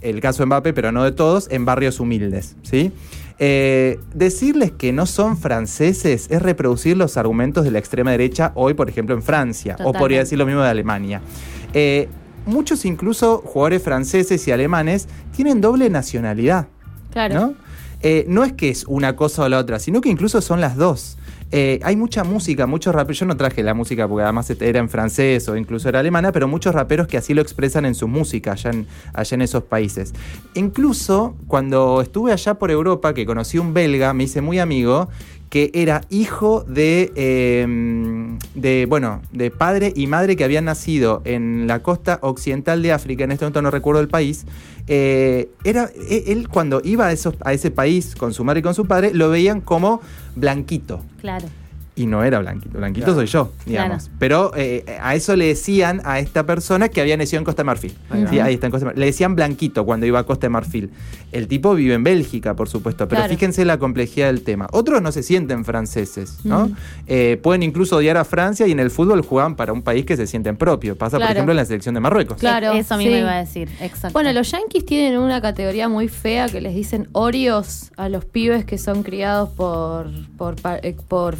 el 0.01 0.21
caso 0.21 0.43
de 0.43 0.47
Mbappé, 0.47 0.73
pero 0.73 0.91
no 0.91 1.03
de 1.03 1.11
todos, 1.11 1.47
en 1.51 1.65
barrios 1.65 1.99
humildes, 1.99 2.55
¿sí? 2.63 2.91
Eh, 3.43 3.99
decirles 4.13 4.71
que 4.71 4.93
no 4.93 5.05
son 5.07 5.35
franceses 5.35 6.27
es 6.29 6.41
reproducir 6.41 6.95
los 6.95 7.17
argumentos 7.17 7.63
de 7.65 7.71
la 7.71 7.79
extrema 7.79 8.11
derecha 8.11 8.51
hoy, 8.55 8.75
por 8.75 8.87
ejemplo, 8.87 9.15
en 9.15 9.23
Francia, 9.23 9.75
o 9.83 9.93
podría 9.93 10.19
decir 10.19 10.37
lo 10.37 10.45
mismo 10.45 10.61
de 10.61 10.69
Alemania. 10.69 11.21
Eh, 11.73 12.07
muchos 12.45 12.85
incluso 12.85 13.39
jugadores 13.39 13.81
franceses 13.83 14.47
y 14.47 14.51
alemanes 14.51 15.07
tienen 15.35 15.59
doble 15.59 15.89
nacionalidad. 15.89 16.67
Claro. 17.11 17.33
¿no? 17.35 17.53
Eh, 18.03 18.25
no 18.27 18.43
es 18.43 18.53
que 18.53 18.69
es 18.69 18.85
una 18.87 19.15
cosa 19.15 19.43
o 19.43 19.49
la 19.49 19.59
otra, 19.59 19.79
sino 19.79 20.01
que 20.01 20.09
incluso 20.09 20.41
son 20.41 20.61
las 20.61 20.75
dos. 20.75 21.17
Eh, 21.53 21.81
hay 21.83 21.97
mucha 21.97 22.23
música, 22.23 22.65
muchos 22.65 22.95
raperos. 22.95 23.19
Yo 23.19 23.25
no 23.25 23.35
traje 23.35 23.61
la 23.61 23.73
música 23.73 24.07
porque 24.07 24.23
además 24.23 24.49
era 24.49 24.79
en 24.79 24.89
francés 24.89 25.49
o 25.49 25.57
incluso 25.57 25.89
era 25.89 25.99
alemana, 25.99 26.31
pero 26.31 26.47
muchos 26.47 26.73
raperos 26.73 27.07
que 27.07 27.17
así 27.17 27.33
lo 27.33 27.41
expresan 27.41 27.85
en 27.85 27.93
su 27.93 28.07
música 28.07 28.53
allá 28.53 28.69
en, 28.71 28.87
allá 29.13 29.35
en 29.35 29.41
esos 29.41 29.63
países. 29.63 30.13
Incluso 30.53 31.35
cuando 31.47 32.01
estuve 32.01 32.31
allá 32.31 32.53
por 32.53 32.71
Europa, 32.71 33.13
que 33.13 33.25
conocí 33.25 33.57
un 33.57 33.73
belga, 33.73 34.13
me 34.13 34.23
hice 34.23 34.39
muy 34.39 34.59
amigo, 34.59 35.09
que 35.51 35.69
era 35.73 35.99
hijo 36.09 36.63
de, 36.63 37.11
eh, 37.17 37.67
de, 38.55 38.85
bueno, 38.87 39.21
de 39.33 39.51
padre 39.51 39.91
y 39.93 40.07
madre 40.07 40.37
que 40.37 40.45
habían 40.45 40.63
nacido 40.63 41.21
en 41.25 41.67
la 41.67 41.83
costa 41.83 42.19
occidental 42.21 42.81
de 42.81 42.93
África, 42.93 43.25
en 43.25 43.33
este 43.33 43.43
momento 43.43 43.61
no 43.61 43.69
recuerdo 43.69 43.99
el 43.99 44.07
país. 44.07 44.45
Eh, 44.87 45.49
era, 45.65 45.91
e- 46.09 46.23
él 46.27 46.47
cuando 46.47 46.81
iba 46.85 47.07
a, 47.07 47.11
esos, 47.11 47.35
a 47.41 47.51
ese 47.51 47.69
país 47.69 48.15
con 48.15 48.33
su 48.33 48.45
madre 48.45 48.61
y 48.61 48.63
con 48.63 48.73
su 48.73 48.85
padre, 48.85 49.13
lo 49.13 49.29
veían 49.29 49.59
como 49.59 50.01
blanquito. 50.37 51.01
Claro. 51.19 51.47
Y 51.93 52.05
no 52.05 52.23
era 52.23 52.39
blanquito, 52.39 52.77
blanquito 52.77 53.05
Claro. 53.07 53.19
soy 53.19 53.27
yo, 53.27 53.51
digamos. 53.65 54.03
Claro. 54.03 54.15
Pero 54.17 54.51
eh, 54.55 54.97
a 55.01 55.13
eso 55.13 55.35
le 55.35 55.47
decían 55.47 56.01
a 56.05 56.19
esta 56.19 56.45
persona 56.45 56.87
que 56.87 57.01
había 57.01 57.17
nacido 57.17 57.39
en 57.39 57.43
Costa 57.43 57.63
de 57.63 57.65
Marfil. 57.65 57.93
Ahí. 58.09 58.25
Sí, 58.29 58.39
ahí 58.39 58.53
está 58.53 58.67
en 58.67 58.71
Costa 58.71 58.85
de 58.85 58.85
Marfil. 58.85 58.99
Le 59.01 59.05
decían 59.07 59.35
blanquito 59.35 59.85
cuando 59.85 60.05
iba 60.05 60.17
a 60.19 60.23
Costa 60.23 60.45
de 60.47 60.51
Marfil. 60.51 60.89
El 61.33 61.47
tipo 61.49 61.75
vive 61.75 61.93
en 61.93 62.03
Bélgica, 62.03 62.55
por 62.55 62.69
supuesto, 62.69 63.07
pero 63.09 63.19
Claro. 63.21 63.33
fíjense 63.33 63.65
la 63.65 63.77
complejidad 63.77 64.27
del 64.27 64.41
tema. 64.41 64.67
Otros 64.71 65.01
no 65.01 65.11
se 65.11 65.21
sienten 65.21 65.65
franceses, 65.65 66.39
¿no? 66.45 66.67
Mm. 66.67 66.75
Eh, 67.07 67.39
pueden 67.43 67.61
incluso 67.61 67.97
odiar 67.97 68.15
a 68.15 68.23
Francia 68.23 68.65
y 68.67 68.71
en 68.71 68.79
el 68.79 68.89
fútbol 68.89 69.21
juegan 69.21 69.55
para 69.57 69.73
un 69.73 69.81
país 69.81 70.05
que 70.05 70.15
se 70.15 70.27
sienten 70.27 70.55
propio. 70.55 70.97
Pasa, 70.97 71.19
por 71.19 71.29
ejemplo, 71.29 71.51
en 71.51 71.57
la 71.57 71.65
selección 71.65 71.93
de 71.93 71.99
Marruecos. 72.01 72.37
Claro, 72.37 72.71
Eso 72.71 72.95
mismo 72.97 73.13
sí. 73.15 73.19
iba 73.19 73.33
a 73.33 73.39
decir. 73.39 73.67
Exacto. 73.81 74.13
Bueno, 74.13 74.31
los 74.31 74.49
yankees 74.49 74.85
tienen 74.85 75.19
una 75.19 75.41
categoría 75.41 75.89
muy 75.89 76.07
fea 76.07 76.47
que 76.47 76.61
les 76.61 76.73
dicen 76.73 77.09
Oreos 77.11 77.91
a 77.97 78.07
los 78.09 78.23
pibes 78.25 78.63
que 78.65 78.77
son 78.77 79.03
criados 79.03 79.49
por, 79.49 80.07
por, 80.37 80.55
pa- 80.55 80.77
eh, 80.81 80.95
por 81.07 81.35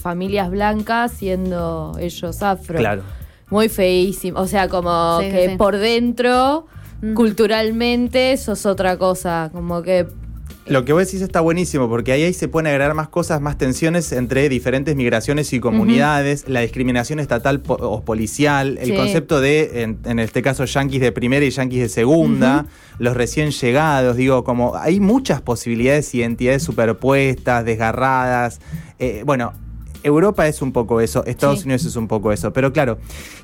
blancas, 0.49 1.11
siendo 1.11 1.95
ellos 1.99 2.41
afro. 2.41 2.77
Claro. 2.79 3.03
Muy 3.49 3.67
feísimo. 3.69 4.39
O 4.39 4.47
sea, 4.47 4.69
como 4.69 5.19
Sí, 5.21 5.29
que 5.29 5.49
sí. 5.49 5.55
por 5.57 5.77
dentro, 5.77 6.65
Ujú. 7.03 7.13
culturalmente, 7.13 8.37
sos 8.37 8.65
otra 8.65 8.97
cosa. 8.97 9.49
Como 9.51 9.81
que. 9.81 10.07
Lo 10.67 10.85
que 10.85 10.93
vos 10.93 11.03
decís 11.03 11.21
está 11.21 11.41
buenísimo 11.41 11.89
porque 11.89 12.11
ahí, 12.11 12.21
ahí 12.23 12.33
se 12.33 12.47
pueden 12.47 12.67
agregar 12.67 12.93
más 12.93 13.09
cosas, 13.09 13.41
más 13.41 13.57
tensiones 13.57 14.11
entre 14.11 14.47
diferentes 14.47 14.95
migraciones 14.95 15.51
y 15.53 15.59
comunidades, 15.59 16.47
la 16.47 16.61
discriminación 16.61 17.19
estatal 17.19 17.61
po- 17.61 17.73
o 17.73 18.03
policial, 18.05 18.77
el 18.79 18.89
Sí. 18.89 18.95
concepto 18.95 19.41
de, 19.41 19.81
en, 19.81 19.97
en 20.05 20.19
este 20.19 20.43
caso, 20.43 20.63
yanquis 20.65 21.01
de 21.01 21.11
primera 21.11 21.43
y 21.43 21.49
yanquis 21.49 21.81
de 21.81 21.89
segunda, 21.89 22.67
los 22.99 23.17
recién 23.17 23.49
llegados, 23.49 24.15
digo, 24.15 24.43
como 24.43 24.75
hay 24.77 24.99
muchas 24.99 25.41
posibilidades 25.41 26.13
y 26.13 26.19
identidades 26.19 26.61
superpuestas, 26.63 27.65
desgarradas. 27.65 28.61
Eh, 28.99 29.23
bueno. 29.25 29.53
Europa 30.03 30.47
es 30.47 30.61
un 30.61 30.71
poco 30.71 31.01
eso, 31.01 31.23
Estados 31.25 31.59
Sí. 31.59 31.65
Unidos 31.65 31.85
es 31.85 31.95
un 31.95 32.07
poco 32.07 32.31
eso. 32.31 32.53
Pero 32.53 32.73
claro, 32.73 32.97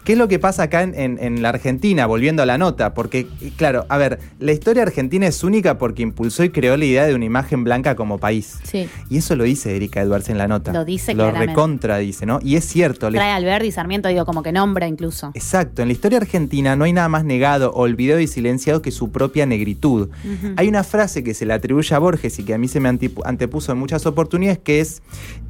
¿qué 0.04 0.14
es 0.14 0.18
lo 0.18 0.28
que 0.28 0.40
pasa 0.40 0.64
acá 0.64 0.84
en, 0.84 0.94
en- 1.00 1.18
en 1.22 1.42
la 1.42 1.50
Argentina? 1.50 2.06
Volviendo 2.06 2.44
a 2.44 2.46
la 2.46 2.58
nota, 2.58 2.94
porque, 2.94 3.28
claro, 3.58 3.86
a 3.90 3.98
ver, 3.98 4.20
la 4.40 4.52
historia 4.52 4.84
argentina 4.84 5.28
es 5.28 5.44
única 5.44 5.78
porque 5.78 6.02
impulsó 6.04 6.44
y 6.44 6.50
creó 6.50 6.78
la 6.78 6.86
idea 6.86 7.06
de 7.06 7.16
una 7.16 7.26
imagen 7.26 7.64
blanca 7.64 7.96
como 7.96 8.18
país. 8.18 8.58
Sí. 8.64 8.88
Y 9.10 9.18
eso 9.18 9.36
lo 9.36 9.44
dice 9.44 9.76
Erika 9.76 10.02
Edwards 10.02 10.30
en 10.30 10.38
la 10.38 10.48
nota. 10.48 10.74
Lo 10.74 10.86
dice 10.86 11.14
Lo 11.14 11.24
claramente. 11.26 11.48
recontra 11.48 11.98
dice, 11.98 12.26
¿no? 12.26 12.40
Y 12.44 12.56
es 12.56 12.66
cierto. 12.66 13.10
Trae 13.12 13.32
Alberti 13.32 13.68
y 13.68 13.72
Sarmiento, 13.72 14.10
digo, 14.10 14.26
como 14.26 14.44
que 14.44 14.52
nombra 14.52 14.88
incluso. 14.88 15.32
Exacto, 15.34 15.82
en 15.82 15.88
la 15.90 15.94
historia 15.94 16.18
argentina 16.20 16.76
no 16.76 16.84
hay 16.86 16.94
nada 16.94 17.10
más 17.10 17.24
negado, 17.26 17.72
olvidado 17.74 18.20
y 18.20 18.28
silenciado 18.28 18.82
que 18.82 18.92
su 18.92 19.12
propia 19.12 19.46
negritud. 19.46 20.10
Hay 20.56 20.68
una 20.68 20.84
frase 20.84 21.24
que 21.24 21.34
se 21.34 21.46
le 21.46 21.54
atribuye 21.54 21.94
a 21.96 22.00
Borges 22.00 22.40
y 22.40 22.44
que 22.44 22.54
a 22.54 22.58
mí 22.58 22.68
se 22.68 22.80
me 22.80 22.90
antepuso 22.90 23.72
en 23.72 23.78
muchas 23.78 24.06
oportunidades, 24.06 24.60
que 24.60 24.80
es, 24.80 25.02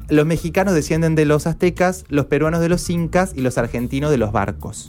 los 0.08 0.24
mexicanos 0.26 0.74
descienden 0.98 1.14
de 1.14 1.24
los 1.24 1.46
aztecas, 1.46 2.04
los 2.08 2.26
peruanos 2.26 2.60
de 2.60 2.68
los 2.68 2.88
incas 2.90 3.32
y 3.36 3.40
los 3.40 3.56
argentinos 3.58 4.10
de 4.10 4.18
los 4.18 4.32
barcos. 4.32 4.88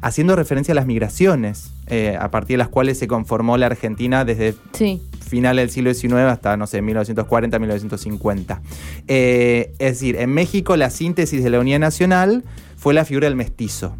Haciendo 0.00 0.36
referencia 0.36 0.72
a 0.72 0.74
las 0.76 0.86
migraciones, 0.86 1.70
eh, 1.88 2.16
a 2.18 2.30
partir 2.30 2.54
de 2.54 2.58
las 2.58 2.68
cuales 2.68 2.98
se 2.98 3.08
conformó 3.08 3.56
la 3.56 3.66
Argentina 3.66 4.24
desde 4.24 4.54
Sí. 4.72 5.02
final 5.20 5.56
del 5.56 5.70
siglo 5.70 5.92
XIX 5.92 6.14
hasta, 6.30 6.56
no 6.56 6.66
sé, 6.66 6.80
1940, 6.80 7.58
1950. 7.58 8.62
Eh, 9.08 9.72
es 9.78 10.00
decir, 10.00 10.16
en 10.16 10.30
México 10.32 10.76
la 10.76 10.90
síntesis 10.90 11.42
de 11.42 11.50
la 11.50 11.58
unidad 11.60 11.80
nacional 11.80 12.44
fue 12.76 12.94
la 12.94 13.04
figura 13.04 13.26
del 13.26 13.36
mestizo. 13.36 13.96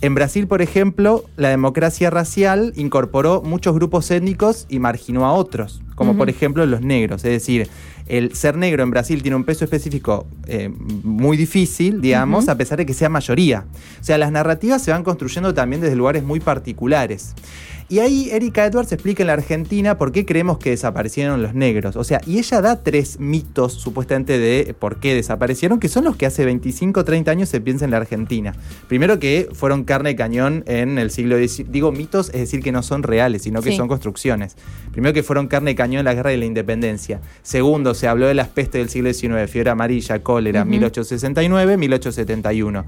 En 0.00 0.14
Brasil, 0.14 0.46
por 0.46 0.60
ejemplo, 0.60 1.24
la 1.36 1.48
democracia 1.48 2.10
racial 2.10 2.72
incorporó 2.76 3.42
muchos 3.42 3.74
grupos 3.74 4.10
étnicos 4.10 4.66
y 4.68 4.78
marginó 4.78 5.24
a 5.24 5.32
otros, 5.32 5.80
como 5.94 6.14
por 6.16 6.28
ejemplo 6.28 6.66
los 6.66 6.82
negros. 6.82 7.24
Es 7.24 7.30
decir, 7.30 7.68
el 8.06 8.34
ser 8.34 8.56
negro 8.56 8.82
en 8.82 8.90
Brasil 8.90 9.22
tiene 9.22 9.36
un 9.36 9.44
peso 9.44 9.64
específico 9.64 10.26
eh, 10.46 10.68
muy 11.02 11.36
difícil, 11.36 12.00
digamos, 12.00 12.48
a 12.48 12.56
pesar 12.56 12.78
de 12.78 12.86
que 12.86 12.94
sea 12.94 13.08
mayoría. 13.08 13.64
O 14.00 14.04
sea, 14.04 14.18
las 14.18 14.30
narrativas 14.30 14.82
se 14.82 14.90
van 14.90 15.04
construyendo 15.04 15.54
también 15.54 15.80
desde 15.80 15.96
lugares 15.96 16.22
muy 16.22 16.40
particulares. 16.40 17.34
Y 17.90 17.98
ahí 17.98 18.30
Erika 18.30 18.64
Edwards 18.64 18.92
explica 18.92 19.22
en 19.22 19.26
la 19.26 19.34
Argentina 19.34 19.98
por 19.98 20.10
qué 20.10 20.24
creemos 20.24 20.56
que 20.58 20.70
desaparecieron 20.70 21.42
los 21.42 21.54
negros. 21.54 21.96
O 21.96 22.02
sea, 22.04 22.18
y 22.26 22.38
ella 22.38 22.62
da 22.62 22.82
tres 22.82 23.20
mitos 23.20 23.74
supuestamente 23.74 24.38
de 24.38 24.74
por 24.78 25.00
qué 25.00 25.14
desaparecieron, 25.14 25.78
que 25.80 25.88
son 25.90 26.04
los 26.04 26.16
que 26.16 26.24
hace 26.24 26.46
25 26.46 27.00
o 27.00 27.04
30 27.04 27.30
años 27.30 27.50
se 27.50 27.60
piensa 27.60 27.84
en 27.84 27.90
la 27.90 27.98
Argentina. 27.98 28.54
Primero 28.88 29.18
que 29.18 29.48
fueron 29.52 29.84
carne 29.84 30.10
de 30.10 30.16
cañón 30.16 30.64
en 30.66 30.96
el 30.98 31.10
siglo 31.10 31.36
XIX. 31.36 31.70
Digo 31.70 31.92
mitos, 31.92 32.28
es 32.30 32.40
decir, 32.40 32.62
que 32.62 32.72
no 32.72 32.82
son 32.82 33.02
reales, 33.02 33.42
sino 33.42 33.60
que 33.60 33.70
Sí. 33.70 33.76
son 33.76 33.86
construcciones. 33.86 34.56
Primero 34.92 35.12
que 35.12 35.22
fueron 35.22 35.46
carne 35.46 35.72
de 35.72 35.74
cañón 35.76 35.98
en 36.00 36.04
la 36.06 36.14
guerra 36.14 36.30
de 36.30 36.38
la 36.38 36.46
independencia. 36.46 37.20
Segundo, 37.42 37.92
se 37.94 38.08
habló 38.08 38.26
de 38.26 38.34
las 38.34 38.48
pestes 38.48 38.80
del 38.80 38.88
siglo 38.88 39.12
XIX, 39.12 39.50
fiebre 39.50 39.70
amarilla, 39.70 40.22
cólera, 40.22 40.62
Ujú. 40.62 40.70
1869, 40.70 41.76
1871. 41.76 42.84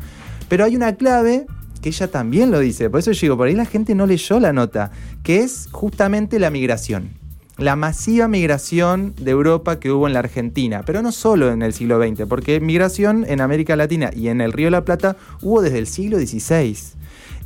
Pero 0.48 0.64
hay 0.64 0.76
una 0.76 0.94
clave 0.96 1.46
que 1.82 1.90
ella 1.90 2.08
también 2.08 2.50
lo 2.50 2.58
dice, 2.58 2.90
por 2.90 3.00
eso 3.00 3.12
yo 3.12 3.20
digo, 3.20 3.36
por 3.36 3.48
ahí 3.48 3.54
la 3.54 3.64
gente 3.66 3.94
no 3.94 4.06
leyó 4.06 4.40
la 4.40 4.52
nota, 4.52 4.90
que 5.22 5.38
es 5.38 5.68
justamente 5.70 6.38
la 6.38 6.50
migración. 6.50 7.10
La 7.58 7.74
masiva 7.74 8.28
migración 8.28 9.14
de 9.18 9.30
Europa 9.30 9.80
que 9.80 9.90
hubo 9.90 10.06
en 10.06 10.12
la 10.12 10.18
Argentina, 10.18 10.82
pero 10.84 11.00
no 11.00 11.10
solo 11.10 11.50
en 11.50 11.62
el 11.62 11.72
siglo 11.72 11.98
XX, 12.02 12.26
porque 12.28 12.60
migración 12.60 13.24
en 13.26 13.40
América 13.40 13.76
Latina 13.76 14.10
y 14.14 14.28
en 14.28 14.40
el 14.42 14.52
Río 14.52 14.66
de 14.66 14.72
la 14.72 14.84
Plata 14.84 15.16
hubo 15.40 15.62
desde 15.62 15.78
el 15.78 15.86
siglo 15.86 16.18
XVI. 16.18 16.76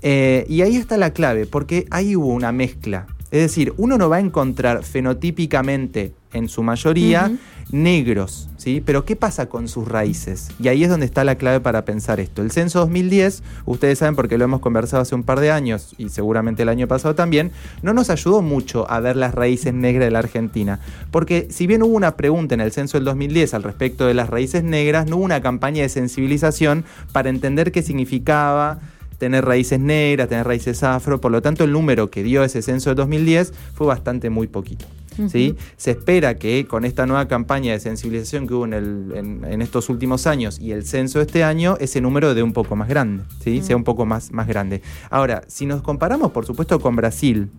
Eh, 0.03 0.47
y 0.49 0.63
ahí 0.63 0.77
está 0.77 0.97
la 0.97 1.11
clave, 1.13 1.47
porque 1.47 1.87
ahí 1.91 2.17
hubo 2.17 2.29
una 2.29 2.51
mezcla. 2.51 3.07
Es 3.31 3.41
decir, 3.41 3.73
uno 3.77 3.97
no 3.97 4.09
va 4.09 4.17
a 4.17 4.21
encontrar 4.21 4.83
fenotípicamente, 4.83 6.13
en 6.33 6.49
su 6.49 6.63
mayoría, 6.63 7.33
negros, 7.73 8.49
¿sí? 8.57 8.83
Pero 8.85 9.05
¿qué 9.05 9.17
pasa 9.17 9.49
con 9.49 9.69
sus 9.69 9.87
raíces? 9.87 10.49
Y 10.61 10.69
ahí 10.69 10.85
es 10.85 10.91
donde 10.91 11.07
está 11.07 11.25
la 11.25 11.37
clave 11.37 11.61
para 11.61 11.85
pensar 11.85 12.21
esto. 12.21 12.43
El 12.43 12.51
censo 12.51 12.81
2010, 12.81 13.43
ustedes 13.67 13.99
saben 13.99 14.17
porque 14.17 14.39
lo 14.39 14.45
hemos 14.45 14.61
conversado 14.61 15.03
hace 15.03 15.15
un 15.15 15.23
par 15.23 15.41
de 15.41 15.51
años 15.51 15.95
y 15.99 16.09
seguramente 16.09 16.63
el 16.63 16.69
año 16.69 16.87
pasado 16.87 17.15
también, 17.15 17.53
no 17.83 17.93
nos 17.93 18.11
ayudó 18.11 18.43
mucho 18.43 18.89
a 18.91 19.01
ver 19.01 19.17
las 19.17 19.35
raíces 19.35 19.75
negras 19.75 20.07
de 20.07 20.11
la 20.11 20.21
Argentina. 20.21 20.81
Porque 21.11 21.49
si 21.51 21.67
bien 21.67 21.83
hubo 21.83 21.95
una 21.95 22.17
pregunta 22.17 22.55
en 22.55 22.61
el 22.61 22.73
censo 22.73 22.99
del 22.99 23.05
2010 23.05 23.55
al 23.55 23.63
respecto 23.63 24.07
de 24.07 24.15
las 24.15 24.31
raíces 24.31 24.63
negras, 24.63 25.07
no 25.07 25.17
hubo 25.17 25.25
una 25.25 25.43
campaña 25.43 25.83
de 25.83 25.89
sensibilización 25.89 26.85
para 27.13 27.31
entender 27.31 27.73
qué 27.73 27.83
significaba 27.83 28.79
tener 29.21 29.45
raíces 29.45 29.79
negras, 29.79 30.29
tener 30.29 30.45
raíces 30.47 30.83
afro, 30.83 31.21
por 31.21 31.31
lo 31.31 31.41
tanto 31.43 31.63
el 31.63 31.71
número 31.71 32.11
que 32.11 32.25
dio 32.25 32.43
ese 32.43 32.63
censo 32.63 32.91
del 32.91 32.97
2010 32.97 33.53
fue 33.75 33.87
bastante 33.87 34.31
muy 34.31 34.49
poquito. 34.49 34.87
¿sí? 35.29 35.55
Se 35.77 35.91
espera 35.91 36.39
que 36.39 36.67
con 36.67 36.85
esta 36.87 37.05
nueva 37.05 37.29
campaña 37.29 37.73
de 37.73 37.81
sensibilización 37.81 38.47
que 38.49 38.55
hubo 38.55 38.65
en, 38.65 38.73
el- 38.73 39.13
en- 39.15 39.45
en 39.45 39.61
estos 39.61 39.91
últimos 39.91 40.27
años 40.27 40.59
y 40.59 40.73
el 40.73 40.87
censo 40.87 41.19
de 41.19 41.27
este 41.27 41.45
año, 41.45 41.77
ese 41.79 42.01
número 42.01 42.35
de 42.35 42.43
un 42.43 42.53
poco 42.55 42.75
más 42.75 42.89
grande, 42.89 43.23
¿sí? 43.45 43.61
sea 43.63 43.77
un 43.77 43.85
poco 43.85 44.07
más, 44.07 44.33
más 44.33 44.49
grande. 44.49 44.81
Ahora, 45.11 45.43
si 45.47 45.67
nos 45.67 45.83
comparamos, 45.83 46.31
por 46.33 46.47
supuesto, 46.47 46.81
con 46.81 46.97
Brasil 46.97 47.51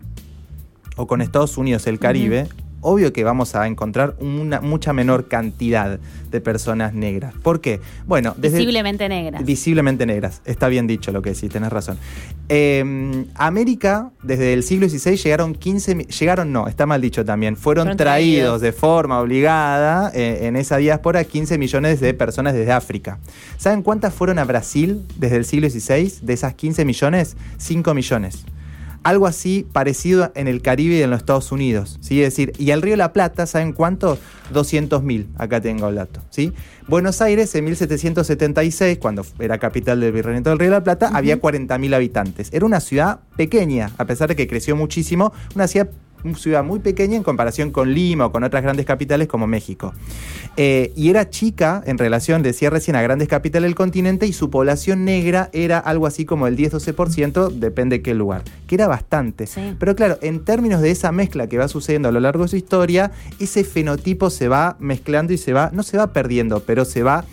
o 0.97 1.05
con 1.05 1.21
Estados 1.21 1.55
Unidos, 1.57 1.85
el 1.87 1.99
Caribe, 1.99 2.47
obvio 2.81 3.13
que 3.13 3.23
vamos 3.23 3.55
a 3.55 3.67
encontrar 3.67 4.15
una 4.19 4.59
mucha 4.61 4.91
menor 4.93 5.27
cantidad 5.27 5.99
de 6.31 6.41
personas 6.41 6.93
negras. 6.93 7.33
¿Por 7.43 7.61
qué? 7.61 7.79
Bueno, 8.07 8.33
desde... 8.37 8.57
Visiblemente 8.59 9.07
negras. 9.09 9.45
Visiblemente 9.45 10.05
negras. 10.05 10.41
Está 10.45 10.67
bien 10.67 10.87
dicho 10.87 11.11
lo 11.11 11.21
que 11.21 11.31
decís, 11.33 11.49
tenés 11.51 11.71
razón. 11.71 11.97
Eh, 12.49 13.25
América, 13.35 14.11
desde 14.23 14.53
el 14.53 14.63
siglo 14.63 14.87
XVI, 14.89 15.15
llegaron 15.17 15.53
15... 15.55 15.95
mi- 15.95 16.03
Llegaron, 16.05 16.51
no, 16.51 16.67
está 16.67 16.85
mal 16.85 17.01
dicho 17.01 17.23
también. 17.25 17.55
Fueron, 17.55 17.83
Fueron 17.83 17.97
traídos, 17.97 18.39
traídos. 18.39 18.61
de 18.61 18.71
forma 18.73 19.19
obligada 19.19 20.11
eh, 20.13 20.47
en 20.47 20.55
esa 20.55 20.77
diáspora 20.77 21.23
15 21.23 21.57
millones 21.57 21.99
de 21.99 22.13
personas 22.13 22.53
desde 22.53 22.71
África. 22.71 23.19
¿Saben 23.57 23.81
cuántas 23.83 24.13
fueron 24.13 24.39
a 24.39 24.43
Brasil 24.45 25.01
desde 25.17 25.37
el 25.37 25.45
siglo 25.45 25.69
XVI? 25.69 26.13
De 26.21 26.33
esas 26.33 26.53
15 26.55 26.85
millones, 26.85 27.37
5 27.57 27.93
millones. 27.93 28.43
Algo 29.03 29.25
así 29.25 29.65
parecido 29.71 30.31
en 30.35 30.47
el 30.47 30.61
Caribe 30.61 30.95
y 30.95 31.01
en 31.01 31.09
los 31.09 31.19
Estados 31.19 31.51
Unidos, 31.51 31.97
¿sí? 32.01 32.21
Es 32.21 32.33
decir, 32.33 32.53
y 32.59 32.69
el 32.69 32.83
Río 32.83 32.93
de 32.93 32.97
la 32.97 33.13
Plata, 33.13 33.47
¿saben 33.47 33.73
cuánto? 33.73 34.19
200.000, 34.53 35.25
acá 35.37 35.59
tengo 35.59 35.89
el 35.89 35.95
dato, 35.95 36.21
¿sí? 36.29 36.53
Buenos 36.87 37.21
Aires 37.21 37.55
en 37.55 37.65
1776, 37.65 38.99
cuando 38.99 39.25
era 39.39 39.57
capital 39.57 39.99
del 39.99 40.11
Virreinato 40.11 40.51
del 40.51 40.59
Río 40.59 40.69
de 40.69 40.77
la 40.77 40.83
Plata, 40.83 41.09
había 41.13 41.41
40.000 41.41 41.95
habitantes. 41.95 42.49
Era 42.53 42.65
una 42.65 42.79
ciudad 42.79 43.21
pequeña, 43.37 43.91
a 43.97 44.05
pesar 44.05 44.29
de 44.29 44.35
que 44.35 44.47
creció 44.47 44.75
muchísimo, 44.75 45.33
una 45.55 45.67
ciudad 45.67 45.89
ciudad 46.35 46.63
muy 46.63 46.79
pequeña 46.79 47.15
en 47.17 47.23
comparación 47.23 47.71
con 47.71 47.93
Lima 47.93 48.25
o 48.27 48.31
con 48.31 48.43
otras 48.43 48.63
grandes 48.63 48.85
capitales 48.85 49.27
como 49.27 49.47
México. 49.47 49.93
Eh, 50.57 50.91
y 50.95 51.09
era 51.09 51.29
chica 51.29 51.81
en 51.85 51.97
relación, 51.97 52.43
decía 52.43 52.69
recién, 52.69 52.95
a 52.95 53.01
grandes 53.01 53.27
capitales 53.27 53.67
del 53.69 53.75
continente 53.75 54.27
y 54.27 54.33
su 54.33 54.49
población 54.49 55.05
negra 55.05 55.49
era 55.53 55.79
algo 55.79 56.05
así 56.07 56.25
como 56.25 56.47
el 56.47 56.57
10-12%, 56.57 57.49
depende 57.51 57.97
de 57.97 58.01
qué 58.03 58.13
lugar, 58.13 58.43
que 58.67 58.75
era 58.75 58.87
bastante. 58.87 59.47
Sí. 59.47 59.75
Pero 59.79 59.95
claro, 59.95 60.17
en 60.21 60.43
términos 60.43 60.81
de 60.81 60.91
esa 60.91 61.11
mezcla 61.11 61.47
que 61.47 61.57
va 61.57 61.67
sucediendo 61.67 62.09
a 62.09 62.11
lo 62.11 62.19
largo 62.19 62.43
de 62.43 62.49
su 62.49 62.55
historia, 62.57 63.11
ese 63.39 63.63
fenotipo 63.63 64.29
se 64.29 64.47
va 64.47 64.75
mezclando 64.79 65.33
y 65.33 65.37
se 65.37 65.53
va, 65.53 65.69
no 65.73 65.83
se 65.83 65.97
va 65.97 66.11
perdiendo, 66.13 66.61
pero 66.61 66.85
se 66.85 67.03
va 67.03 67.23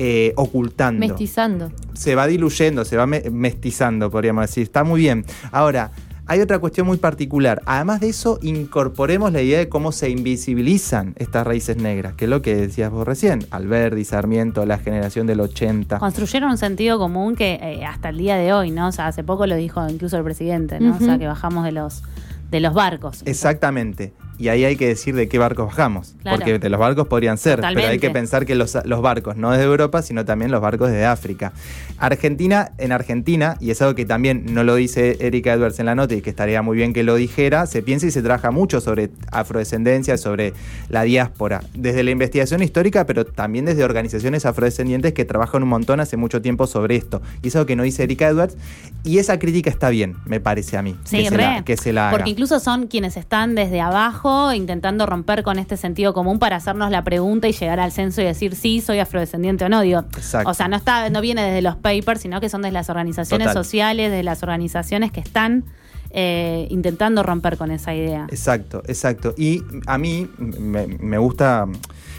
eh, 0.00 0.32
ocultando 0.36 1.04
Mestizando. 1.08 1.72
se 1.94 2.14
va 2.14 2.28
diluyendo, 2.28 2.84
se 2.84 2.96
va 2.96 3.06
me- 3.06 3.24
mestizando, 3.30 4.10
podríamos 4.10 4.42
decir. 4.46 4.62
Está 4.62 4.84
muy 4.84 5.00
bien. 5.00 5.24
Ahora, 5.50 5.90
hay 6.28 6.40
otra 6.40 6.58
cuestión 6.58 6.86
muy 6.86 6.98
particular. 6.98 7.62
Además 7.64 8.00
de 8.00 8.10
eso, 8.10 8.38
incorporemos 8.42 9.32
la 9.32 9.40
idea 9.40 9.58
de 9.58 9.68
cómo 9.68 9.92
se 9.92 10.10
invisibilizan 10.10 11.14
estas 11.16 11.46
raíces 11.46 11.78
negras, 11.78 12.14
que 12.14 12.26
es 12.26 12.30
lo 12.30 12.42
que 12.42 12.54
decías 12.54 12.90
vos 12.90 13.06
recién. 13.06 13.46
Alberdi, 13.50 14.04
Sarmiento, 14.04 14.66
la 14.66 14.78
generación 14.78 15.26
del 15.26 15.40
80. 15.40 15.98
Construyeron 15.98 16.50
un 16.50 16.58
sentido 16.58 16.98
común 16.98 17.34
que 17.34 17.54
eh, 17.54 17.84
hasta 17.86 18.10
el 18.10 18.18
día 18.18 18.36
de 18.36 18.52
hoy, 18.52 18.70
¿no? 18.70 18.88
O 18.88 18.92
sea, 18.92 19.06
hace 19.06 19.24
poco 19.24 19.46
lo 19.46 19.56
dijo 19.56 19.84
incluso 19.88 20.18
el 20.18 20.24
presidente, 20.24 20.78
¿no? 20.80 20.96
O 20.96 20.98
sea, 20.98 21.18
que 21.18 21.26
bajamos 21.26 21.64
de 21.64 21.72
los 21.72 22.02
de 22.50 22.60
los 22.60 22.74
barcos. 22.74 23.22
Exactamente. 23.26 24.12
Y 24.38 24.48
ahí 24.48 24.64
hay 24.64 24.76
que 24.76 24.86
decir 24.86 25.14
de 25.14 25.28
qué 25.28 25.38
barcos 25.38 25.66
bajamos. 25.66 26.14
Claro. 26.22 26.38
Porque 26.38 26.58
de 26.58 26.68
los 26.68 26.78
barcos 26.78 27.08
podrían 27.08 27.38
ser, 27.38 27.60
pero 27.60 27.88
hay 27.88 27.98
que 27.98 28.10
pensar 28.10 28.46
que 28.46 28.54
los, 28.54 28.78
los 28.84 29.02
barcos 29.02 29.36
no 29.36 29.50
desde 29.50 29.64
Europa, 29.64 30.02
sino 30.02 30.24
también 30.24 30.50
los 30.50 30.60
barcos 30.60 30.90
desde 30.90 31.06
África. 31.06 31.52
Argentina, 31.98 32.70
en 32.78 32.92
Argentina, 32.92 33.56
y 33.60 33.70
es 33.70 33.82
algo 33.82 33.94
que 33.94 34.04
también 34.04 34.46
no 34.54 34.62
lo 34.62 34.76
dice 34.76 35.16
Erika 35.20 35.52
Edwards 35.52 35.80
en 35.80 35.86
la 35.86 35.94
nota 35.94 36.14
y 36.14 36.22
que 36.22 36.30
estaría 36.30 36.62
muy 36.62 36.76
bien 36.76 36.92
que 36.92 37.02
lo 37.02 37.16
dijera, 37.16 37.66
se 37.66 37.82
piensa 37.82 38.06
y 38.06 38.10
se 38.10 38.22
trabaja 38.22 38.50
mucho 38.50 38.80
sobre 38.80 39.10
afrodescendencia, 39.32 40.16
sobre 40.16 40.52
la 40.88 41.02
diáspora, 41.02 41.62
desde 41.74 42.04
la 42.04 42.10
investigación 42.12 42.62
histórica, 42.62 43.06
pero 43.06 43.26
también 43.26 43.64
desde 43.64 43.82
organizaciones 43.84 44.46
afrodescendientes 44.46 45.12
que 45.12 45.24
trabajan 45.24 45.62
un 45.62 45.68
montón 45.68 45.98
hace 46.00 46.16
mucho 46.16 46.40
tiempo 46.40 46.66
sobre 46.66 46.96
esto. 46.96 47.20
Y 47.42 47.48
es 47.48 47.56
algo 47.56 47.66
que 47.66 47.76
no 47.76 47.82
dice 47.82 48.04
Erika 48.04 48.28
Edwards, 48.28 48.56
y 49.02 49.18
esa 49.18 49.38
crítica 49.38 49.70
está 49.70 49.90
bien, 49.90 50.16
me 50.26 50.38
parece 50.38 50.76
a 50.76 50.82
mí, 50.82 50.94
Sí, 51.04 51.18
que, 51.18 51.28
se 51.28 51.36
re. 51.36 51.42
la, 51.42 51.64
que 51.64 51.76
se 51.76 51.92
la 51.92 52.08
haga. 52.08 52.16
Porque 52.18 52.30
incluso 52.30 52.60
son 52.60 52.86
quienes 52.86 53.16
están 53.16 53.54
desde 53.54 53.80
abajo 53.80 54.27
intentando 54.52 55.06
romper 55.06 55.42
con 55.42 55.58
este 55.58 55.76
sentido 55.76 56.12
común 56.14 56.38
para 56.38 56.56
hacernos 56.56 56.90
la 56.90 57.04
pregunta 57.04 57.48
y 57.48 57.52
llegar 57.52 57.80
al 57.80 57.92
censo 57.92 58.20
y 58.20 58.24
decir 58.24 58.54
sí, 58.54 58.80
soy 58.80 58.98
afrodescendiente 58.98 59.64
o 59.64 59.68
no. 59.68 59.80
Digo, 59.80 60.00
Exacto. 60.16 60.50
o 60.50 60.54
sea, 60.54 60.68
no 60.68 60.76
está, 60.76 61.10
no 61.10 61.20
viene 61.20 61.42
desde 61.42 61.62
los 61.62 61.76
papers, 61.76 62.20
sino 62.20 62.40
que 62.40 62.48
son 62.48 62.62
desde 62.62 62.72
las 62.72 62.90
organizaciones 62.90 63.48
Total. 63.48 63.64
sociales, 63.64 64.10
de 64.10 64.22
las 64.22 64.42
organizaciones 64.42 65.12
que 65.12 65.20
están 65.20 65.64
eh, 66.10 66.66
intentando 66.70 67.22
romper 67.22 67.56
con 67.56 67.70
esa 67.70 67.94
idea. 67.94 68.26
Exacto, 68.30 68.82
exacto. 68.86 69.34
Y 69.36 69.62
a 69.86 69.98
mí 69.98 70.28
me, 70.38 71.18
gusta. 71.18 71.66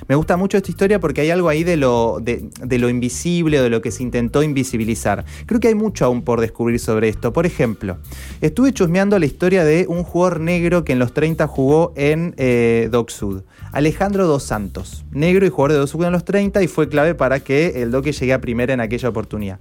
Me 0.08 0.16
gusta 0.16 0.38
mucho 0.38 0.58
esta 0.58 0.72
historia 0.72 1.00
porque 1.00 1.22
hay 1.22 1.30
algo 1.30 1.50
ahí 1.50 1.64
de 1.64 1.78
lo, 1.78 2.20
de, 2.22 2.50
de 2.64 2.80
lo 2.80 2.90
invisible 2.90 3.60
o 3.60 3.64
de 3.64 3.70
lo 3.70 3.82
que 3.82 3.92
se 3.92 4.02
intentó 4.04 4.42
invisibilizar. 4.42 5.26
Creo 5.46 5.60
que 5.60 5.68
hay 5.68 5.76
mucho 5.76 6.06
aún 6.06 6.24
por 6.24 6.42
descubrir 6.42 6.80
sobre 6.80 7.10
esto. 7.10 7.34
Por 7.34 7.46
ejemplo, 7.46 7.98
estuve 8.42 8.74
chusmeando 8.74 9.20
la 9.20 9.26
historia 9.26 9.64
de 9.64 9.86
un 9.88 10.04
jugador 10.04 10.40
negro 10.40 10.84
que 10.84 10.94
en 10.94 11.00
los 11.00 11.14
30 11.14 11.48
jugó 11.48 11.94
en 11.96 12.34
eh, 12.38 12.90
Doc 12.92 13.10
Sud. 13.10 13.44
Alejandro 13.72 14.26
Dos 14.26 14.44
Santos, 14.44 15.06
negro 15.12 15.46
y 15.46 15.50
jugador 15.50 15.74
de 15.74 15.78
Doc 15.80 15.90
Sud 15.90 16.06
en 16.06 16.12
los 16.12 16.26
30 16.26 16.64
y 16.64 16.68
fue 16.68 16.90
clave 16.90 17.14
para 17.14 17.40
que 17.40 17.82
el 17.82 17.92
Doque 17.92 18.12
llegue 18.12 18.34
a 18.34 18.42
primera 18.42 18.74
en 18.74 18.82
aquella 18.82 19.10
oportunidad. 19.10 19.60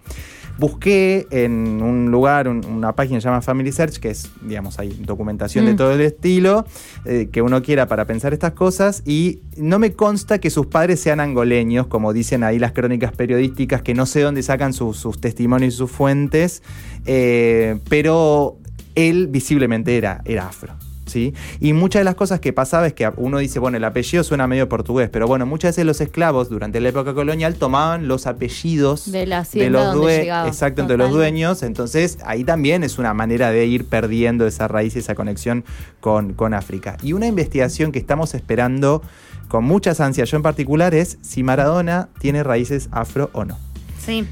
Busqué 0.58 1.26
en 1.30 1.80
un 1.82 2.10
lugar, 2.10 2.48
un- 2.48 2.64
una 2.66 2.92
página 2.94 3.18
que 3.18 3.20
se 3.22 3.28
llama 3.28 3.42
Family 3.42 3.70
Search, 3.70 3.98
que 3.98 4.10
es, 4.10 4.28
digamos, 4.42 4.78
hay 4.80 4.88
documentación 5.04 5.66
de 5.66 5.74
Mm. 5.74 5.76
todo 5.76 5.92
el 5.92 6.00
estilo 6.00 6.64
eh, 7.04 7.28
que 7.30 7.42
uno 7.42 7.62
quiera 7.62 7.86
para 7.86 8.06
pensar 8.06 8.32
estas 8.32 8.52
cosas, 8.54 9.02
y 9.06 9.40
no 9.56 9.78
me 9.78 9.92
consta 9.92 10.38
que 10.38 10.50
sus 10.50 10.66
padres 10.66 11.00
sean 11.00 11.20
angoleños, 11.20 11.86
como 11.86 12.12
dicen 12.12 12.42
ahí 12.42 12.58
las 12.58 12.72
crónicas 12.72 13.12
periodísticas, 13.12 13.82
que 13.82 13.94
no 13.94 14.04
sé 14.04 14.20
dónde 14.22 14.42
sacan 14.42 14.72
sus, 14.72 14.96
sus 14.96 15.20
testimonios 15.20 15.74
y 15.74 15.76
sus 15.76 15.90
fuentes, 15.90 16.62
eh, 17.06 17.78
pero 17.88 18.58
él 18.96 19.28
visiblemente 19.28 19.96
era, 19.96 20.22
era 20.24 20.48
afro. 20.48 20.74
¿Sí? 21.08 21.34
Y 21.60 21.72
muchas 21.72 22.00
de 22.00 22.04
las 22.04 22.14
cosas 22.14 22.40
que 22.40 22.52
pasaba 22.52 22.86
es 22.86 22.92
que 22.94 23.10
uno 23.16 23.38
dice, 23.38 23.58
bueno, 23.58 23.76
el 23.76 23.84
apellido 23.84 24.22
suena 24.24 24.46
medio 24.46 24.68
portugués, 24.68 25.08
pero 25.10 25.26
bueno, 25.26 25.46
muchas 25.46 25.70
veces 25.70 25.84
los 25.84 26.00
esclavos 26.00 26.48
durante 26.48 26.80
la 26.80 26.90
época 26.90 27.14
colonial 27.14 27.54
tomaban 27.56 28.08
los 28.08 28.26
apellidos 28.26 29.10
De 29.10 29.26
la 29.26 29.38
hacienda 29.40 29.70
los 29.84 29.94
donde 29.94 30.06
due- 30.14 30.18
llegaba. 30.20 30.48
exacto, 30.48 30.84
de 30.86 30.96
los 30.96 31.10
dueños. 31.10 31.62
Entonces, 31.62 32.18
ahí 32.24 32.44
también 32.44 32.84
es 32.84 32.98
una 32.98 33.14
manera 33.14 33.50
de 33.50 33.66
ir 33.66 33.84
perdiendo 33.86 34.46
esa 34.46 34.68
raíz 34.68 34.96
y 34.96 35.00
esa 35.00 35.14
conexión 35.14 35.64
con, 36.00 36.34
con 36.34 36.54
África. 36.54 36.96
Y 37.02 37.12
una 37.12 37.26
investigación 37.26 37.92
que 37.92 37.98
estamos 37.98 38.34
esperando 38.34 39.02
con 39.48 39.64
muchas 39.64 40.00
ansias, 40.00 40.30
yo 40.30 40.36
en 40.36 40.42
particular, 40.42 40.94
es 40.94 41.18
si 41.22 41.42
Maradona 41.42 42.10
tiene 42.20 42.42
raíces 42.42 42.88
afro 42.92 43.30
o 43.32 43.44
no. 43.44 43.58
Sí. 44.04 44.26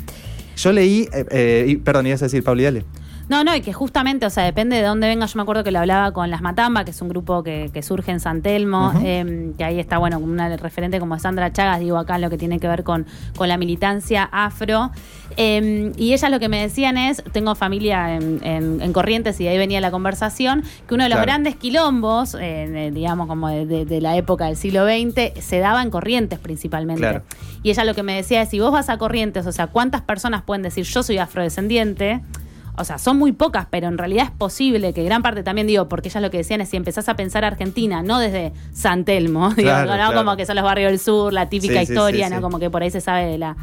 Yo 0.57 0.73
leí, 0.73 1.09
eh, 1.13 1.25
eh, 1.31 1.81
perdón, 1.85 2.07
ibas 2.07 2.23
a 2.23 2.27
decir, 2.27 2.43
Pauli, 2.43 2.65
dale. 2.65 2.85
No, 3.29 3.43
no, 3.43 3.57
y 3.57 3.61
que 3.61 3.73
justamente, 3.73 4.25
o 4.25 4.31
sea, 4.31 4.45
depende 4.45 4.77
de 4.77 4.83
dónde 4.83 5.09
venga. 5.09 5.27
Yo 5.27 5.33
me 5.37 5.43
acuerdo 5.43 5.65
que 5.65 5.73
lo 5.73 5.81
hablaba 5.81 6.13
con 6.13 6.31
Las 6.31 6.43
Matamba, 6.43 6.85
que 6.85 6.93
es 6.93 7.03
un 7.03 7.09
grupo 7.09 7.43
que, 7.43 7.71
que 7.75 7.83
surge 7.83 8.13
en 8.13 8.21
San 8.21 8.41
Telmo, 8.41 8.93
eh, 9.03 9.53
que 9.59 9.65
ahí 9.65 9.81
está, 9.81 9.99
bueno, 9.99 10.21
una 10.21 10.57
referente 10.57 11.01
como 11.01 11.19
Sandra 11.19 11.53
Chagas, 11.53 11.81
digo 11.81 11.99
acá, 11.99 12.19
lo 12.19 12.31
que 12.31 12.39
tiene 12.39 12.61
que 12.61 12.69
ver 12.69 12.85
con, 12.85 13.05
con 13.37 13.49
la 13.49 13.59
militancia 13.59 14.29
afro. 14.31 14.93
Eh, 15.37 15.93
y 15.97 16.13
ellas 16.13 16.31
lo 16.31 16.39
que 16.39 16.49
me 16.49 16.61
decían 16.63 16.97
es, 16.97 17.23
tengo 17.33 17.57
familia 17.57 18.15
en, 18.15 18.39
en- 18.45 18.81
en 18.81 18.93
Corrientes 18.93 19.41
y 19.41 19.45
de 19.45 19.51
ahí 19.51 19.59
venía 19.59 19.81
la 19.81 19.91
conversación, 19.91 20.63
que 20.87 20.95
uno 20.95 21.03
de 21.03 21.09
los 21.11 21.17
Claro. 21.17 21.27
grandes 21.27 21.57
quilombos, 21.57 22.37
eh, 22.41 22.93
digamos 22.95 23.27
como 23.27 23.49
de, 23.49 23.67
de- 23.67 23.85
de 23.87 24.01
la 24.01 24.17
época 24.17 24.47
del 24.47 24.57
siglo 24.57 24.87
XX, 24.87 25.33
se 25.43 25.59
daba 25.59 25.83
en 25.83 25.91
Corrientes 25.91 26.39
principalmente. 26.39 27.01
Claro. 27.01 27.23
Y 27.65 27.71
ella 27.71 27.85
lo 27.85 27.95
que 27.95 28.05
me 28.05 28.15
decía 28.15 28.43
es, 28.43 28.51
si 28.51 28.61
vos 28.61 28.71
vas 28.71 28.89
a 28.89 28.99
Corrientes, 28.99 29.47
o 29.49 29.53
sea, 29.53 29.67
¿cuántas 29.67 30.03
personas 30.03 30.43
pueden 30.43 30.63
decir 30.63 30.85
yo 30.85 31.03
soy 31.03 31.19
afrodescendiente? 31.19 32.21
O 32.79 32.85
sea, 32.85 32.99
son 32.99 33.19
muy 33.19 33.33
pocas, 33.33 33.67
pero 33.71 33.89
en 33.89 33.99
realidad 33.99 34.27
es 34.27 34.31
posible 34.31 34.93
que 34.93 35.03
gran 35.05 35.23
parte 35.23 35.43
también, 35.43 35.67
digo, 35.67 35.89
porque 35.89 36.09
ella 36.09 36.21
lo 36.21 36.31
que 36.31 36.39
decían 36.39 36.61
es 36.61 36.69
si 36.69 36.77
empezás 36.77 37.09
a 37.09 37.17
pensar 37.17 37.45
Argentina, 37.45 38.03
no 38.03 38.19
desde 38.19 38.53
San 38.73 39.05
Telmo, 39.05 39.51
digo, 39.57 39.71
¿no? 39.71 39.85
claro. 39.85 40.17
como 40.17 40.37
que 40.37 40.47
son 40.47 40.57
los 40.57 40.65
barrios 40.65 40.91
del 40.91 41.01
sur, 41.01 41.33
la 41.33 41.49
típica 41.49 41.85
Sí, 41.85 41.93
historia, 41.93 42.29
sí, 42.29 42.35
¿no? 42.35 42.41
Como 42.41 42.59
que 42.59 42.71
por 42.71 42.83
ahí 42.83 42.91
se 42.91 43.01
sabe 43.01 43.27
de 43.27 43.39
la, 43.39 43.57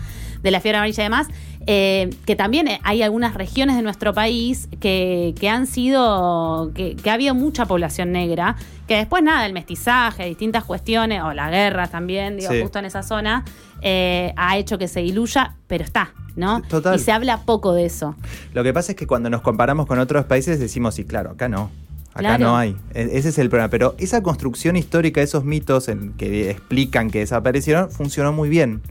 de 0.43 0.51
la 0.51 0.59
fiebre 0.59 0.77
amarilla 0.77 1.01
y 1.03 1.05
demás. 1.05 1.27
eh, 1.65 2.09
que 2.25 2.35
también 2.35 2.67
hay 2.83 3.01
algunas 3.03 3.35
regiones 3.35 3.77
de 3.77 3.81
nuestro 3.83 4.13
país 4.13 4.67
que, 4.81 5.33
que 5.39 5.47
han 5.47 5.65
sido, 5.65 6.71
que, 6.75 6.97
que 6.97 7.09
ha 7.09 7.13
habido 7.13 7.33
mucha 7.35 7.65
población 7.65 8.11
negra, 8.11 8.57
que 8.85 8.97
después 8.97 9.23
nada, 9.23 9.45
el 9.45 9.53
mestizaje, 9.53 10.25
distintas 10.25 10.65
cuestiones, 10.65 11.21
o 11.23 11.31
la 11.33 11.49
guerra 11.49 11.87
también, 11.87 12.35
digo, 12.35 12.51
Sí. 12.51 12.61
justo 12.61 12.79
en 12.79 12.85
esa 12.85 13.01
zona, 13.01 13.45
eh, 13.81 14.33
ha 14.35 14.57
hecho 14.57 14.77
que 14.77 14.89
se 14.89 14.99
diluya, 14.99 15.55
pero 15.67 15.85
está, 15.85 16.11
¿no? 16.35 16.61
Total. 16.63 16.97
Y 16.97 16.99
se 16.99 17.13
habla 17.13 17.43
poco 17.45 17.71
de 17.73 17.85
eso. 17.85 18.15
Lo 18.53 18.61
que 18.63 18.73
pasa 18.73 18.91
es 18.91 18.97
que 18.97 19.07
cuando 19.07 19.29
nos 19.29 19.39
comparamos 19.41 19.85
con 19.85 19.99
otros 19.99 20.25
países 20.25 20.59
decimos, 20.59 20.95
sí, 20.95 21.05
claro, 21.05 21.31
acá 21.31 21.47
no. 21.47 21.71
Acá 22.13 22.19
Claro. 22.37 22.45
no 22.45 22.57
hay. 22.57 22.75
E- 22.93 23.09
Ese 23.13 23.29
es 23.29 23.37
el 23.39 23.49
problema. 23.49 23.69
Pero 23.69 23.95
esa 23.97 24.21
construcción 24.21 24.75
histórica, 24.75 25.21
esos 25.21 25.45
mitos 25.45 25.87
en 25.89 26.13
que 26.13 26.51
explican 26.51 27.09
que 27.09 27.19
desaparecieron, 27.19 27.89
funcionó 27.89 28.31
muy 28.33 28.49
bien. 28.49 28.81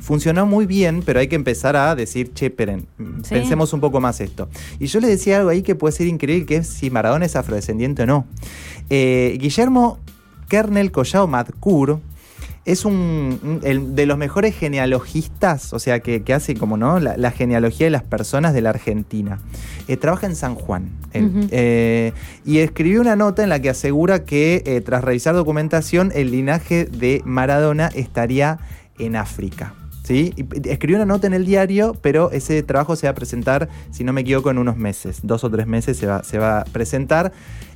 Funcionó 0.00 0.46
muy 0.46 0.66
bien, 0.66 1.02
pero 1.06 1.20
hay 1.20 1.28
que 1.28 1.36
empezar 1.36 1.76
a 1.76 1.94
decir, 1.94 2.32
che, 2.34 2.46
esperen, 2.46 2.86
mm, 2.98 3.22
Sí. 3.22 3.34
pensemos 3.34 3.72
un 3.72 3.80
poco 3.80 4.00
más 4.00 4.20
esto. 4.20 4.48
Y 4.80 4.86
yo 4.86 4.98
le 4.98 5.06
decía 5.06 5.36
algo 5.38 5.50
ahí 5.50 5.62
que 5.62 5.76
puede 5.76 5.92
ser 5.92 6.08
increíble, 6.08 6.44
que 6.44 6.56
es 6.56 6.66
si 6.66 6.90
Maradona 6.90 7.24
es 7.24 7.36
afrodescendiente 7.36 8.02
o 8.02 8.06
no. 8.06 8.26
Eh, 8.90 9.36
Guillermo 9.40 10.00
Kernel 10.48 10.90
Collao 10.90 11.28
Madcour 11.28 12.00
es 12.64 12.84
un, 12.84 13.40
un- 13.42 13.60
el- 13.64 13.94
de 13.96 14.06
los 14.06 14.16
mejores 14.18 14.54
genealogistas, 14.56 15.72
o 15.72 15.78
sea, 15.78 16.00
que, 16.00 16.22
que 16.22 16.32
hace 16.34 16.54
como 16.54 16.76
no 16.76 17.00
la, 17.00 17.16
la 17.16 17.30
genealogía 17.30 17.86
de 17.86 17.90
las 17.90 18.02
personas 18.04 18.54
de 18.54 18.60
la 18.62 18.70
Argentina. 18.70 19.38
Eh, 19.88 19.96
trabaja 19.96 20.26
en 20.26 20.36
San 20.36 20.54
Juan. 20.54 20.90
él. 21.12 21.48
Eh, 21.50 22.12
y 22.44 22.58
escribió 22.58 23.00
una 23.00 23.16
nota 23.16 23.42
en 23.42 23.48
la 23.48 23.60
que 23.60 23.70
asegura 23.70 24.24
que 24.24 24.62
eh, 24.64 24.80
tras 24.80 25.02
revisar 25.02 25.34
documentación, 25.34 26.12
el 26.14 26.30
linaje 26.30 26.84
de 26.84 27.20
Maradona 27.24 27.88
estaría 27.94 28.58
en 28.98 29.16
África. 29.16 29.74
¿Sí? 30.04 30.34
Escribió 30.64 30.96
una 30.96 31.06
nota 31.06 31.28
en 31.28 31.32
el 31.32 31.44
diario, 31.46 31.96
pero 32.02 32.32
ese 32.32 32.60
trabajo 32.64 32.96
se 32.96 33.06
va 33.06 33.12
a 33.12 33.14
presentar, 33.14 33.68
si 33.92 34.02
no 34.02 34.12
me 34.12 34.22
equivoco, 34.22 34.50
en 34.50 34.58
unos 34.58 34.76
meses. 34.76 35.20
Dos 35.22 35.44
o 35.44 35.50
tres 35.50 35.68
meses 35.68 35.96
se 35.96 36.06
va, 36.08 36.24
se 36.24 36.38
va 36.38 36.62
a 36.62 36.64
presentar. 36.64 37.32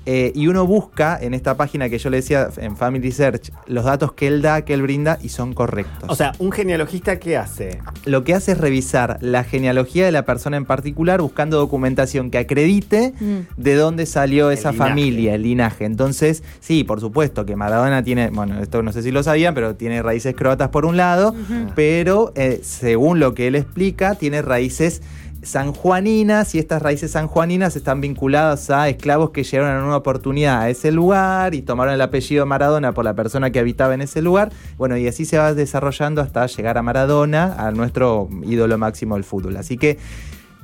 Eh, 0.06 0.32
y 0.34 0.46
uno 0.46 0.66
busca 0.66 1.18
en 1.20 1.34
esta 1.34 1.56
página 1.56 1.88
que 1.88 1.98
yo 1.98 2.10
le 2.10 2.18
decía, 2.18 2.48
en 2.58 2.76
Family 2.76 3.10
Search, 3.12 3.50
los 3.66 3.84
datos 3.84 4.12
que 4.12 4.28
él 4.28 4.40
da, 4.40 4.62
que 4.64 4.72
él 4.72 4.82
brinda, 4.82 5.18
y 5.20 5.28
son 5.30 5.52
correctos. 5.52 6.08
O 6.08 6.14
sea, 6.14 6.32
un 6.38 6.52
genealogista, 6.52 7.18
¿qué 7.18 7.36
hace? 7.36 7.80
lo 8.04 8.22
que 8.22 8.34
hace 8.34 8.52
es 8.52 8.58
revisar 8.58 9.18
la 9.20 9.42
genealogía 9.42 10.04
de 10.06 10.12
la 10.12 10.24
persona 10.24 10.56
en 10.56 10.64
particular, 10.64 11.20
buscando 11.20 11.56
documentación 11.58 12.30
que 12.30 12.38
acredite 12.38 13.12
Mm. 13.20 13.38
de 13.56 13.74
dónde 13.74 14.06
salió 14.06 14.50
esa 14.52 14.70
linaje. 14.72 14.88
familia, 14.90 15.34
el 15.34 15.42
linaje. 15.42 15.84
Entonces, 15.84 16.42
sí, 16.60 16.84
por 16.84 17.00
supuesto 17.00 17.44
que 17.44 17.56
Maradona 17.56 18.02
tiene, 18.04 18.30
bueno, 18.30 18.60
esto 18.62 18.82
no 18.82 18.92
sé 18.92 19.02
si 19.02 19.10
lo 19.10 19.22
sabían, 19.24 19.54
pero 19.54 19.74
tiene 19.74 20.02
raíces 20.02 20.34
croatas 20.36 20.68
por 20.68 20.86
un 20.86 20.96
lado, 20.96 21.34
pero 21.74 22.32
eh, 22.36 22.60
según 22.62 23.18
lo 23.18 23.34
que 23.34 23.48
él 23.48 23.54
explica, 23.56 24.14
tiene 24.14 24.40
raíces 24.42 25.02
sanjuaninas 25.46 26.54
y 26.54 26.58
estas 26.58 26.82
raíces 26.82 27.12
sanjuaninas 27.12 27.76
están 27.76 28.00
vinculadas 28.00 28.68
a 28.70 28.88
esclavos 28.88 29.30
que 29.30 29.44
llegaron 29.44 29.78
en 29.78 29.84
una 29.84 29.96
oportunidad 29.96 30.60
a 30.60 30.68
ese 30.68 30.90
lugar 30.90 31.54
y 31.54 31.62
tomaron 31.62 31.94
el 31.94 32.00
apellido 32.00 32.44
Maradona 32.46 32.92
por 32.92 33.04
la 33.04 33.14
persona 33.14 33.50
que 33.50 33.60
habitaba 33.60 33.94
en 33.94 34.02
ese 34.02 34.22
lugar. 34.22 34.52
Bueno, 34.76 34.96
y 34.96 35.06
así 35.06 35.24
se 35.24 35.38
va 35.38 35.54
desarrollando 35.54 36.20
hasta 36.20 36.46
llegar 36.46 36.78
a 36.78 36.82
Maradona, 36.82 37.54
a 37.58 37.70
nuestro 37.70 38.28
ídolo 38.44 38.76
máximo 38.76 39.14
del 39.14 39.24
fútbol. 39.24 39.56
Así 39.56 39.76
que 39.78 39.98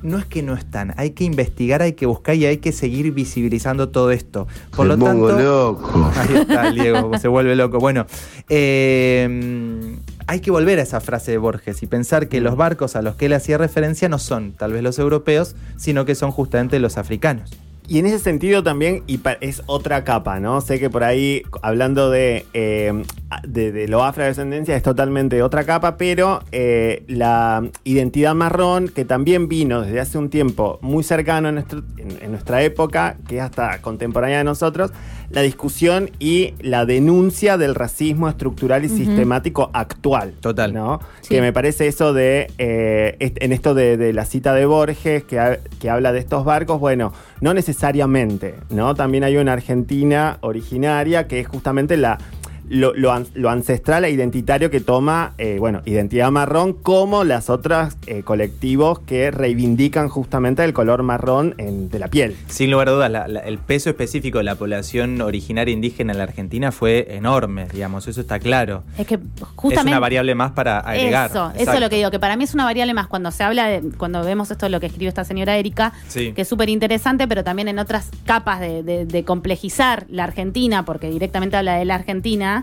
no 0.01 0.17
es 0.17 0.25
que 0.25 0.43
no 0.43 0.53
están, 0.53 0.93
hay 0.97 1.11
que 1.11 1.23
investigar, 1.23 1.81
hay 1.81 1.93
que 1.93 2.05
buscar 2.05 2.35
y 2.35 2.45
hay 2.45 2.57
que 2.57 2.73
seguir 2.73 3.13
visibilizando 3.13 3.87
todo 3.87 4.11
esto. 4.11 4.47
Por 4.75 4.85
lo 4.85 4.97
Me 4.97 5.05
pongo 5.05 5.29
tanto, 5.29 5.43
loco. 5.43 6.11
Ahí 6.13 6.35
está, 6.35 6.71
Diego, 6.71 7.17
se 7.17 7.29
vuelve 7.29 7.55
loco. 7.55 7.79
Bueno, 7.79 8.05
eh, 8.49 9.97
hay 10.27 10.39
que 10.39 10.51
volver 10.51 10.79
a 10.79 10.83
esa 10.83 11.01
frase 11.01 11.31
de 11.31 11.37
Borges 11.37 11.83
y 11.83 11.87
pensar 11.87 12.27
que 12.27 12.41
los 12.41 12.55
barcos 12.55 12.95
a 12.95 13.01
los 13.01 13.15
que 13.15 13.25
él 13.27 13.33
hacía 13.33 13.57
referencia 13.57 14.09
no 14.09 14.19
son 14.19 14.53
tal 14.53 14.73
vez 14.73 14.83
los 14.83 14.99
europeos, 14.99 15.55
sino 15.77 16.05
que 16.05 16.15
son 16.15 16.31
justamente 16.31 16.79
los 16.79 16.97
africanos. 16.97 17.51
Y 17.85 17.99
en 17.99 18.05
ese 18.05 18.19
sentido 18.19 18.63
también, 18.63 19.03
y 19.07 19.19
es 19.41 19.61
otra 19.65 20.05
capa, 20.05 20.39
¿no? 20.39 20.61
Sé 20.61 20.79
que 20.79 20.89
por 20.89 21.03
ahí, 21.03 21.43
hablando 21.61 22.09
de, 22.09 22.45
eh, 22.53 23.03
de, 23.45 23.73
de 23.73 23.89
lo 23.89 24.05
afrodescendencia, 24.05 24.73
es 24.77 24.83
totalmente 24.83 25.43
otra 25.43 25.65
capa, 25.65 25.97
pero 25.97 26.41
eh, 26.53 27.03
la 27.09 27.61
identidad 27.83 28.35
marrón, 28.35 28.87
que 28.87 29.03
también 29.03 29.49
vino 29.49 29.81
desde 29.81 29.99
hace 29.99 30.17
un 30.17 30.29
tiempo 30.29 30.79
muy 30.81 31.03
cercano 31.03 31.49
en, 31.49 31.55
nuestro- 31.55 31.83
en- 31.97 32.23
en 32.23 32.31
nuestra 32.31 32.63
época, 32.63 33.17
que 33.27 33.35
es 33.39 33.41
hasta 33.43 33.81
contemporánea 33.81 34.37
de 34.37 34.43
nosotros, 34.45 34.91
la 35.33 35.41
discusión 35.41 36.11
y 36.19 36.53
la 36.61 36.85
denuncia 36.85 37.57
del 37.57 37.75
racismo 37.75 38.29
estructural 38.29 38.85
y 38.85 38.89
sistemático 38.89 39.69
actual. 39.73 40.33
Total. 40.39 40.73
¿no? 40.73 40.99
Sí. 41.21 41.29
Que 41.35 41.41
me 41.41 41.51
parece 41.51 41.87
eso 41.87 42.13
de, 42.13 42.47
eh, 42.57 43.17
en 43.19 43.51
esto 43.51 43.73
de, 43.73 43.97
de 43.97 44.13
la 44.13 44.25
cita 44.25 44.53
de 44.53 44.65
Borges, 44.65 45.23
que, 45.23 45.39
ha- 45.39 45.57
que 45.79 45.89
habla 45.89 46.13
de 46.13 46.19
estos 46.19 46.45
barcos, 46.45 46.79
bueno, 46.79 47.11
no 47.41 47.53
necesariamente, 47.53 48.55
¿no? 48.69 48.95
También 48.95 49.23
hay 49.23 49.37
una 49.37 49.53
Argentina 49.53 50.37
originaria 50.41 51.27
que 51.27 51.39
es 51.39 51.47
justamente 51.47 51.97
la... 51.97 52.17
Lo, 52.73 52.93
lo 52.95 53.11
an- 53.11 53.27
lo 53.35 53.49
ancestral 53.51 54.03
e 54.03 54.09
identitario 54.09 54.71
que 54.71 54.79
toma, 54.79 55.33
eh, 55.37 55.57
bueno, 55.59 55.81
identidad 55.85 56.31
marrón, 56.31 56.73
como 56.73 57.23
las 57.23 57.51
otras 57.51 57.97
eh, 58.07 58.23
colectivos 58.23 58.97
que 58.99 59.29
reivindican 59.29 60.09
justamente 60.09 60.63
el 60.63 60.73
color 60.73 61.03
marrón 61.03 61.53
en- 61.59 61.89
de 61.89 61.99
la 61.99 62.07
piel. 62.07 62.35
Sin 62.47 62.71
lugar 62.71 62.89
a 62.89 62.91
dudas, 62.93 63.11
la- 63.11 63.27
la- 63.27 63.41
el 63.41 63.59
peso 63.59 63.91
específico 63.91 64.39
de 64.39 64.43
la 64.45 64.55
población 64.55 65.21
originaria 65.21 65.71
indígena 65.71 66.13
en 66.13 66.17
la 66.17 66.23
Argentina 66.23 66.71
fue 66.71 67.15
enorme, 67.15 67.67
digamos, 67.71 68.07
eso 68.07 68.21
está 68.21 68.39
claro. 68.39 68.83
Es 68.97 69.05
que 69.05 69.15
Es 69.15 69.21
justamente. 69.55 69.91
una 69.91 69.99
variable 69.99 70.33
más 70.33 70.51
para 70.53 70.79
agregar. 70.79 71.29
Eso, 71.29 71.51
eso 71.55 71.73
es 71.73 71.79
lo 71.79 71.89
que 71.91 71.97
digo, 71.97 72.09
que 72.09 72.19
para 72.19 72.35
mí 72.37 72.43
es 72.43 72.55
una 72.55 72.63
variable 72.65 72.95
más 72.95 73.05
cuando 73.05 73.29
se 73.29 73.43
habla 73.43 73.67
de, 73.67 73.83
cuando 73.97 74.23
vemos 74.23 74.49
esto, 74.49 74.67
lo 74.67 74.79
que 74.79 74.87
escribió 74.87 75.09
esta 75.09 75.23
señora 75.25 75.57
Erika, 75.57 75.93
Sí. 76.07 76.33
que 76.33 76.41
es 76.41 76.47
súper 76.47 76.69
interesante, 76.69 77.27
pero 77.27 77.43
también 77.43 77.67
en 77.67 77.77
otras 77.77 78.09
capas 78.25 78.59
de, 78.61 78.81
de- 78.81 79.05
de 79.05 79.23
complejizar 79.23 80.05
la 80.09 80.23
Argentina, 80.23 80.85
porque 80.85 81.09
directamente 81.11 81.55
habla 81.55 81.75
de 81.75 81.85
la 81.85 81.95
Argentina, 81.95 82.62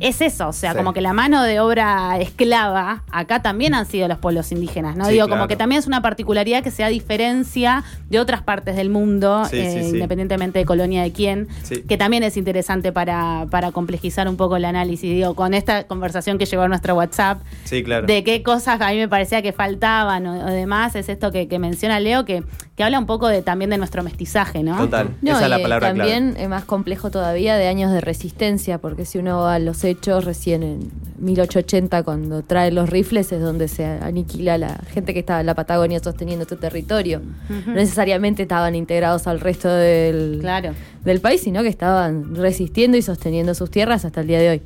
es 0.00 0.20
eso, 0.20 0.48
o 0.48 0.52
sea, 0.52 0.72
Sí. 0.72 0.76
como 0.78 0.92
que 0.92 1.00
la 1.00 1.12
mano 1.12 1.42
de 1.42 1.60
obra 1.60 2.18
esclava, 2.18 3.02
acá 3.10 3.42
también 3.42 3.74
han 3.74 3.86
sido 3.86 4.08
los 4.08 4.18
pueblos 4.18 4.50
indígenas, 4.52 4.96
¿no? 4.96 5.04
Sí, 5.06 5.12
Digo, 5.12 5.26
claro. 5.26 5.40
como 5.40 5.48
que 5.48 5.56
también 5.56 5.78
es 5.78 5.86
una 5.86 6.02
particularidad 6.02 6.62
que 6.62 6.70
se 6.70 6.82
da 6.82 6.88
diferencia 6.88 7.84
de 8.10 8.18
otras 8.18 8.42
partes 8.42 8.76
del 8.76 8.90
mundo, 8.90 9.44
Sí, 9.50 9.56
eh, 9.58 9.70
sí, 9.72 9.84
sí. 9.90 9.94
independientemente 9.96 10.58
de 10.58 10.64
colonia 10.64 11.02
de 11.02 11.12
quién, 11.12 11.48
Sí. 11.62 11.82
que 11.82 11.96
también 11.96 12.22
es 12.22 12.36
interesante 12.36 12.92
para, 12.92 13.46
para 13.50 13.72
complejizar 13.72 14.28
un 14.28 14.36
poco 14.36 14.56
el 14.56 14.64
análisis. 14.64 15.10
Digo, 15.10 15.34
con 15.34 15.54
esta 15.54 15.84
conversación 15.84 16.38
que 16.38 16.46
llegó 16.46 16.62
a 16.62 16.68
nuestro 16.68 16.94
WhatsApp, 16.94 17.40
Sí, 17.64 17.82
claro. 17.84 18.06
de 18.06 18.24
qué 18.24 18.42
cosas 18.42 18.80
a 18.80 18.90
mí 18.90 18.96
me 18.96 19.08
parecía 19.08 19.42
que 19.42 19.52
faltaban 19.52 20.26
o, 20.26 20.44
o 20.46 20.50
demás, 20.50 20.94
es 20.96 21.08
esto 21.08 21.30
que, 21.30 21.48
que 21.48 21.58
menciona 21.58 22.00
Leo, 22.00 22.24
que, 22.24 22.42
que 22.76 22.82
habla 22.84 22.98
un 22.98 23.06
poco 23.06 23.28
de 23.28 23.42
también 23.42 23.70
de 23.70 23.78
nuestro 23.78 24.02
mestizaje, 24.02 24.62
¿no? 24.62 24.76
Total. 24.76 25.10
No, 25.22 25.32
Esa 25.32 25.44
es 25.44 25.50
la 25.50 25.58
y 25.60 25.62
palabra 25.62 25.88
también 25.88 26.34
es 26.38 26.48
más 26.48 26.64
complejo 26.64 27.10
todavía 27.10 27.56
de 27.56 27.68
años 27.68 27.92
de 27.92 28.00
resistencia, 28.00 28.78
porque 28.78 29.04
si 29.04 29.18
uno 29.18 29.40
va 29.42 29.54
a 29.54 29.58
los 29.58 29.83
hechos 29.84 30.24
recién 30.24 30.62
en 30.62 30.90
1880 31.18 32.02
cuando 32.02 32.42
traen 32.42 32.74
los 32.74 32.90
rifles 32.90 33.30
es 33.32 33.40
donde 33.40 33.68
se 33.68 33.84
aniquila 33.84 34.58
la 34.58 34.80
gente 34.92 35.12
que 35.14 35.20
estaba 35.20 35.40
en 35.40 35.46
la 35.46 35.54
Patagonia 35.54 36.00
sosteniendo 36.00 36.42
este 36.42 36.56
territorio. 36.56 37.20
No 37.66 37.74
necesariamente 37.74 38.42
estaban 38.42 38.74
integrados 38.74 39.26
al 39.26 39.40
resto 39.40 39.68
del, 39.68 40.38
Claro. 40.40 40.72
del 41.04 41.20
país, 41.20 41.42
sino 41.42 41.62
que 41.62 41.68
estaban 41.68 42.34
resistiendo 42.34 42.96
y 42.96 43.02
sosteniendo 43.02 43.54
sus 43.54 43.70
tierras 43.70 44.04
hasta 44.04 44.20
el 44.22 44.26
día 44.26 44.38
de 44.40 44.50
hoy. 44.50 44.62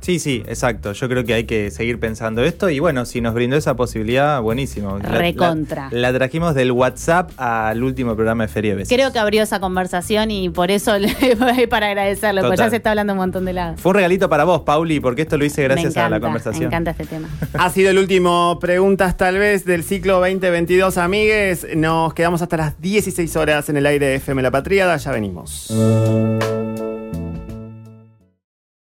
Sí, 0.00 0.18
sí, 0.18 0.42
exacto. 0.46 0.92
Yo 0.92 1.08
creo 1.08 1.24
que 1.24 1.34
hay 1.34 1.44
que 1.44 1.70
seguir 1.70 1.98
pensando 2.00 2.42
esto 2.44 2.70
y 2.70 2.78
bueno, 2.78 3.04
si 3.04 3.20
nos 3.20 3.34
brindó 3.34 3.56
esa 3.56 3.74
posibilidad, 3.76 4.40
buenísimo. 4.40 4.98
La- 4.98 5.10
la- 5.10 5.18
Recontra. 5.18 5.88
La, 5.90 6.12
trajimos 6.12 6.54
del 6.54 6.72
WhatsApp 6.72 7.30
al 7.36 7.82
último 7.82 8.14
programa 8.14 8.44
de 8.44 8.48
Feria 8.48 8.70
de 8.72 8.76
Besos. 8.78 8.94
Creo 8.94 9.12
que 9.12 9.18
abrió 9.18 9.42
esa 9.42 9.60
conversación 9.60 10.30
y 10.30 10.48
por 10.48 10.70
eso 10.70 10.98
le 10.98 11.12
voy 11.38 11.66
para 11.66 11.88
agradecerlo, 11.88 12.42
porque 12.42 12.56
Total. 12.56 12.66
ya 12.66 12.70
se 12.70 12.76
está 12.76 12.90
hablando 12.90 13.12
un 13.12 13.18
montón 13.18 13.44
de 13.44 13.52
lados. 13.52 13.80
Fue 13.80 13.90
un 13.90 13.96
regalito 13.96 14.28
para 14.28 14.44
vos, 14.44 14.62
Pauli, 14.62 15.00
porque 15.00 15.22
esto 15.22 15.36
lo 15.36 15.44
hice 15.44 15.62
gracias 15.64 15.92
encanta, 15.92 16.06
a 16.06 16.10
la 16.10 16.20
conversación. 16.20 16.60
Me 16.60 16.66
encanta 16.66 16.90
este 16.92 17.04
tema. 17.06 17.28
Ha 17.58 17.70
sido 17.70 17.90
el 17.90 17.98
último 17.98 18.58
preguntas 18.60 19.16
tal 19.16 19.36
vez 19.38 19.64
del 19.64 19.82
ciclo 19.82 20.20
2022, 20.20 20.96
amigues. 20.96 21.66
Nos 21.76 22.14
quedamos 22.14 22.40
hasta 22.40 22.56
las 22.56 22.80
16 22.80 23.34
horas 23.36 23.68
en 23.68 23.76
el 23.76 23.86
aire 23.86 24.06
de 24.06 24.14
FM 24.16 24.42
La 24.42 24.50
Patriada. 24.50 24.96
Ya 24.96 25.10
venimos. 25.10 25.72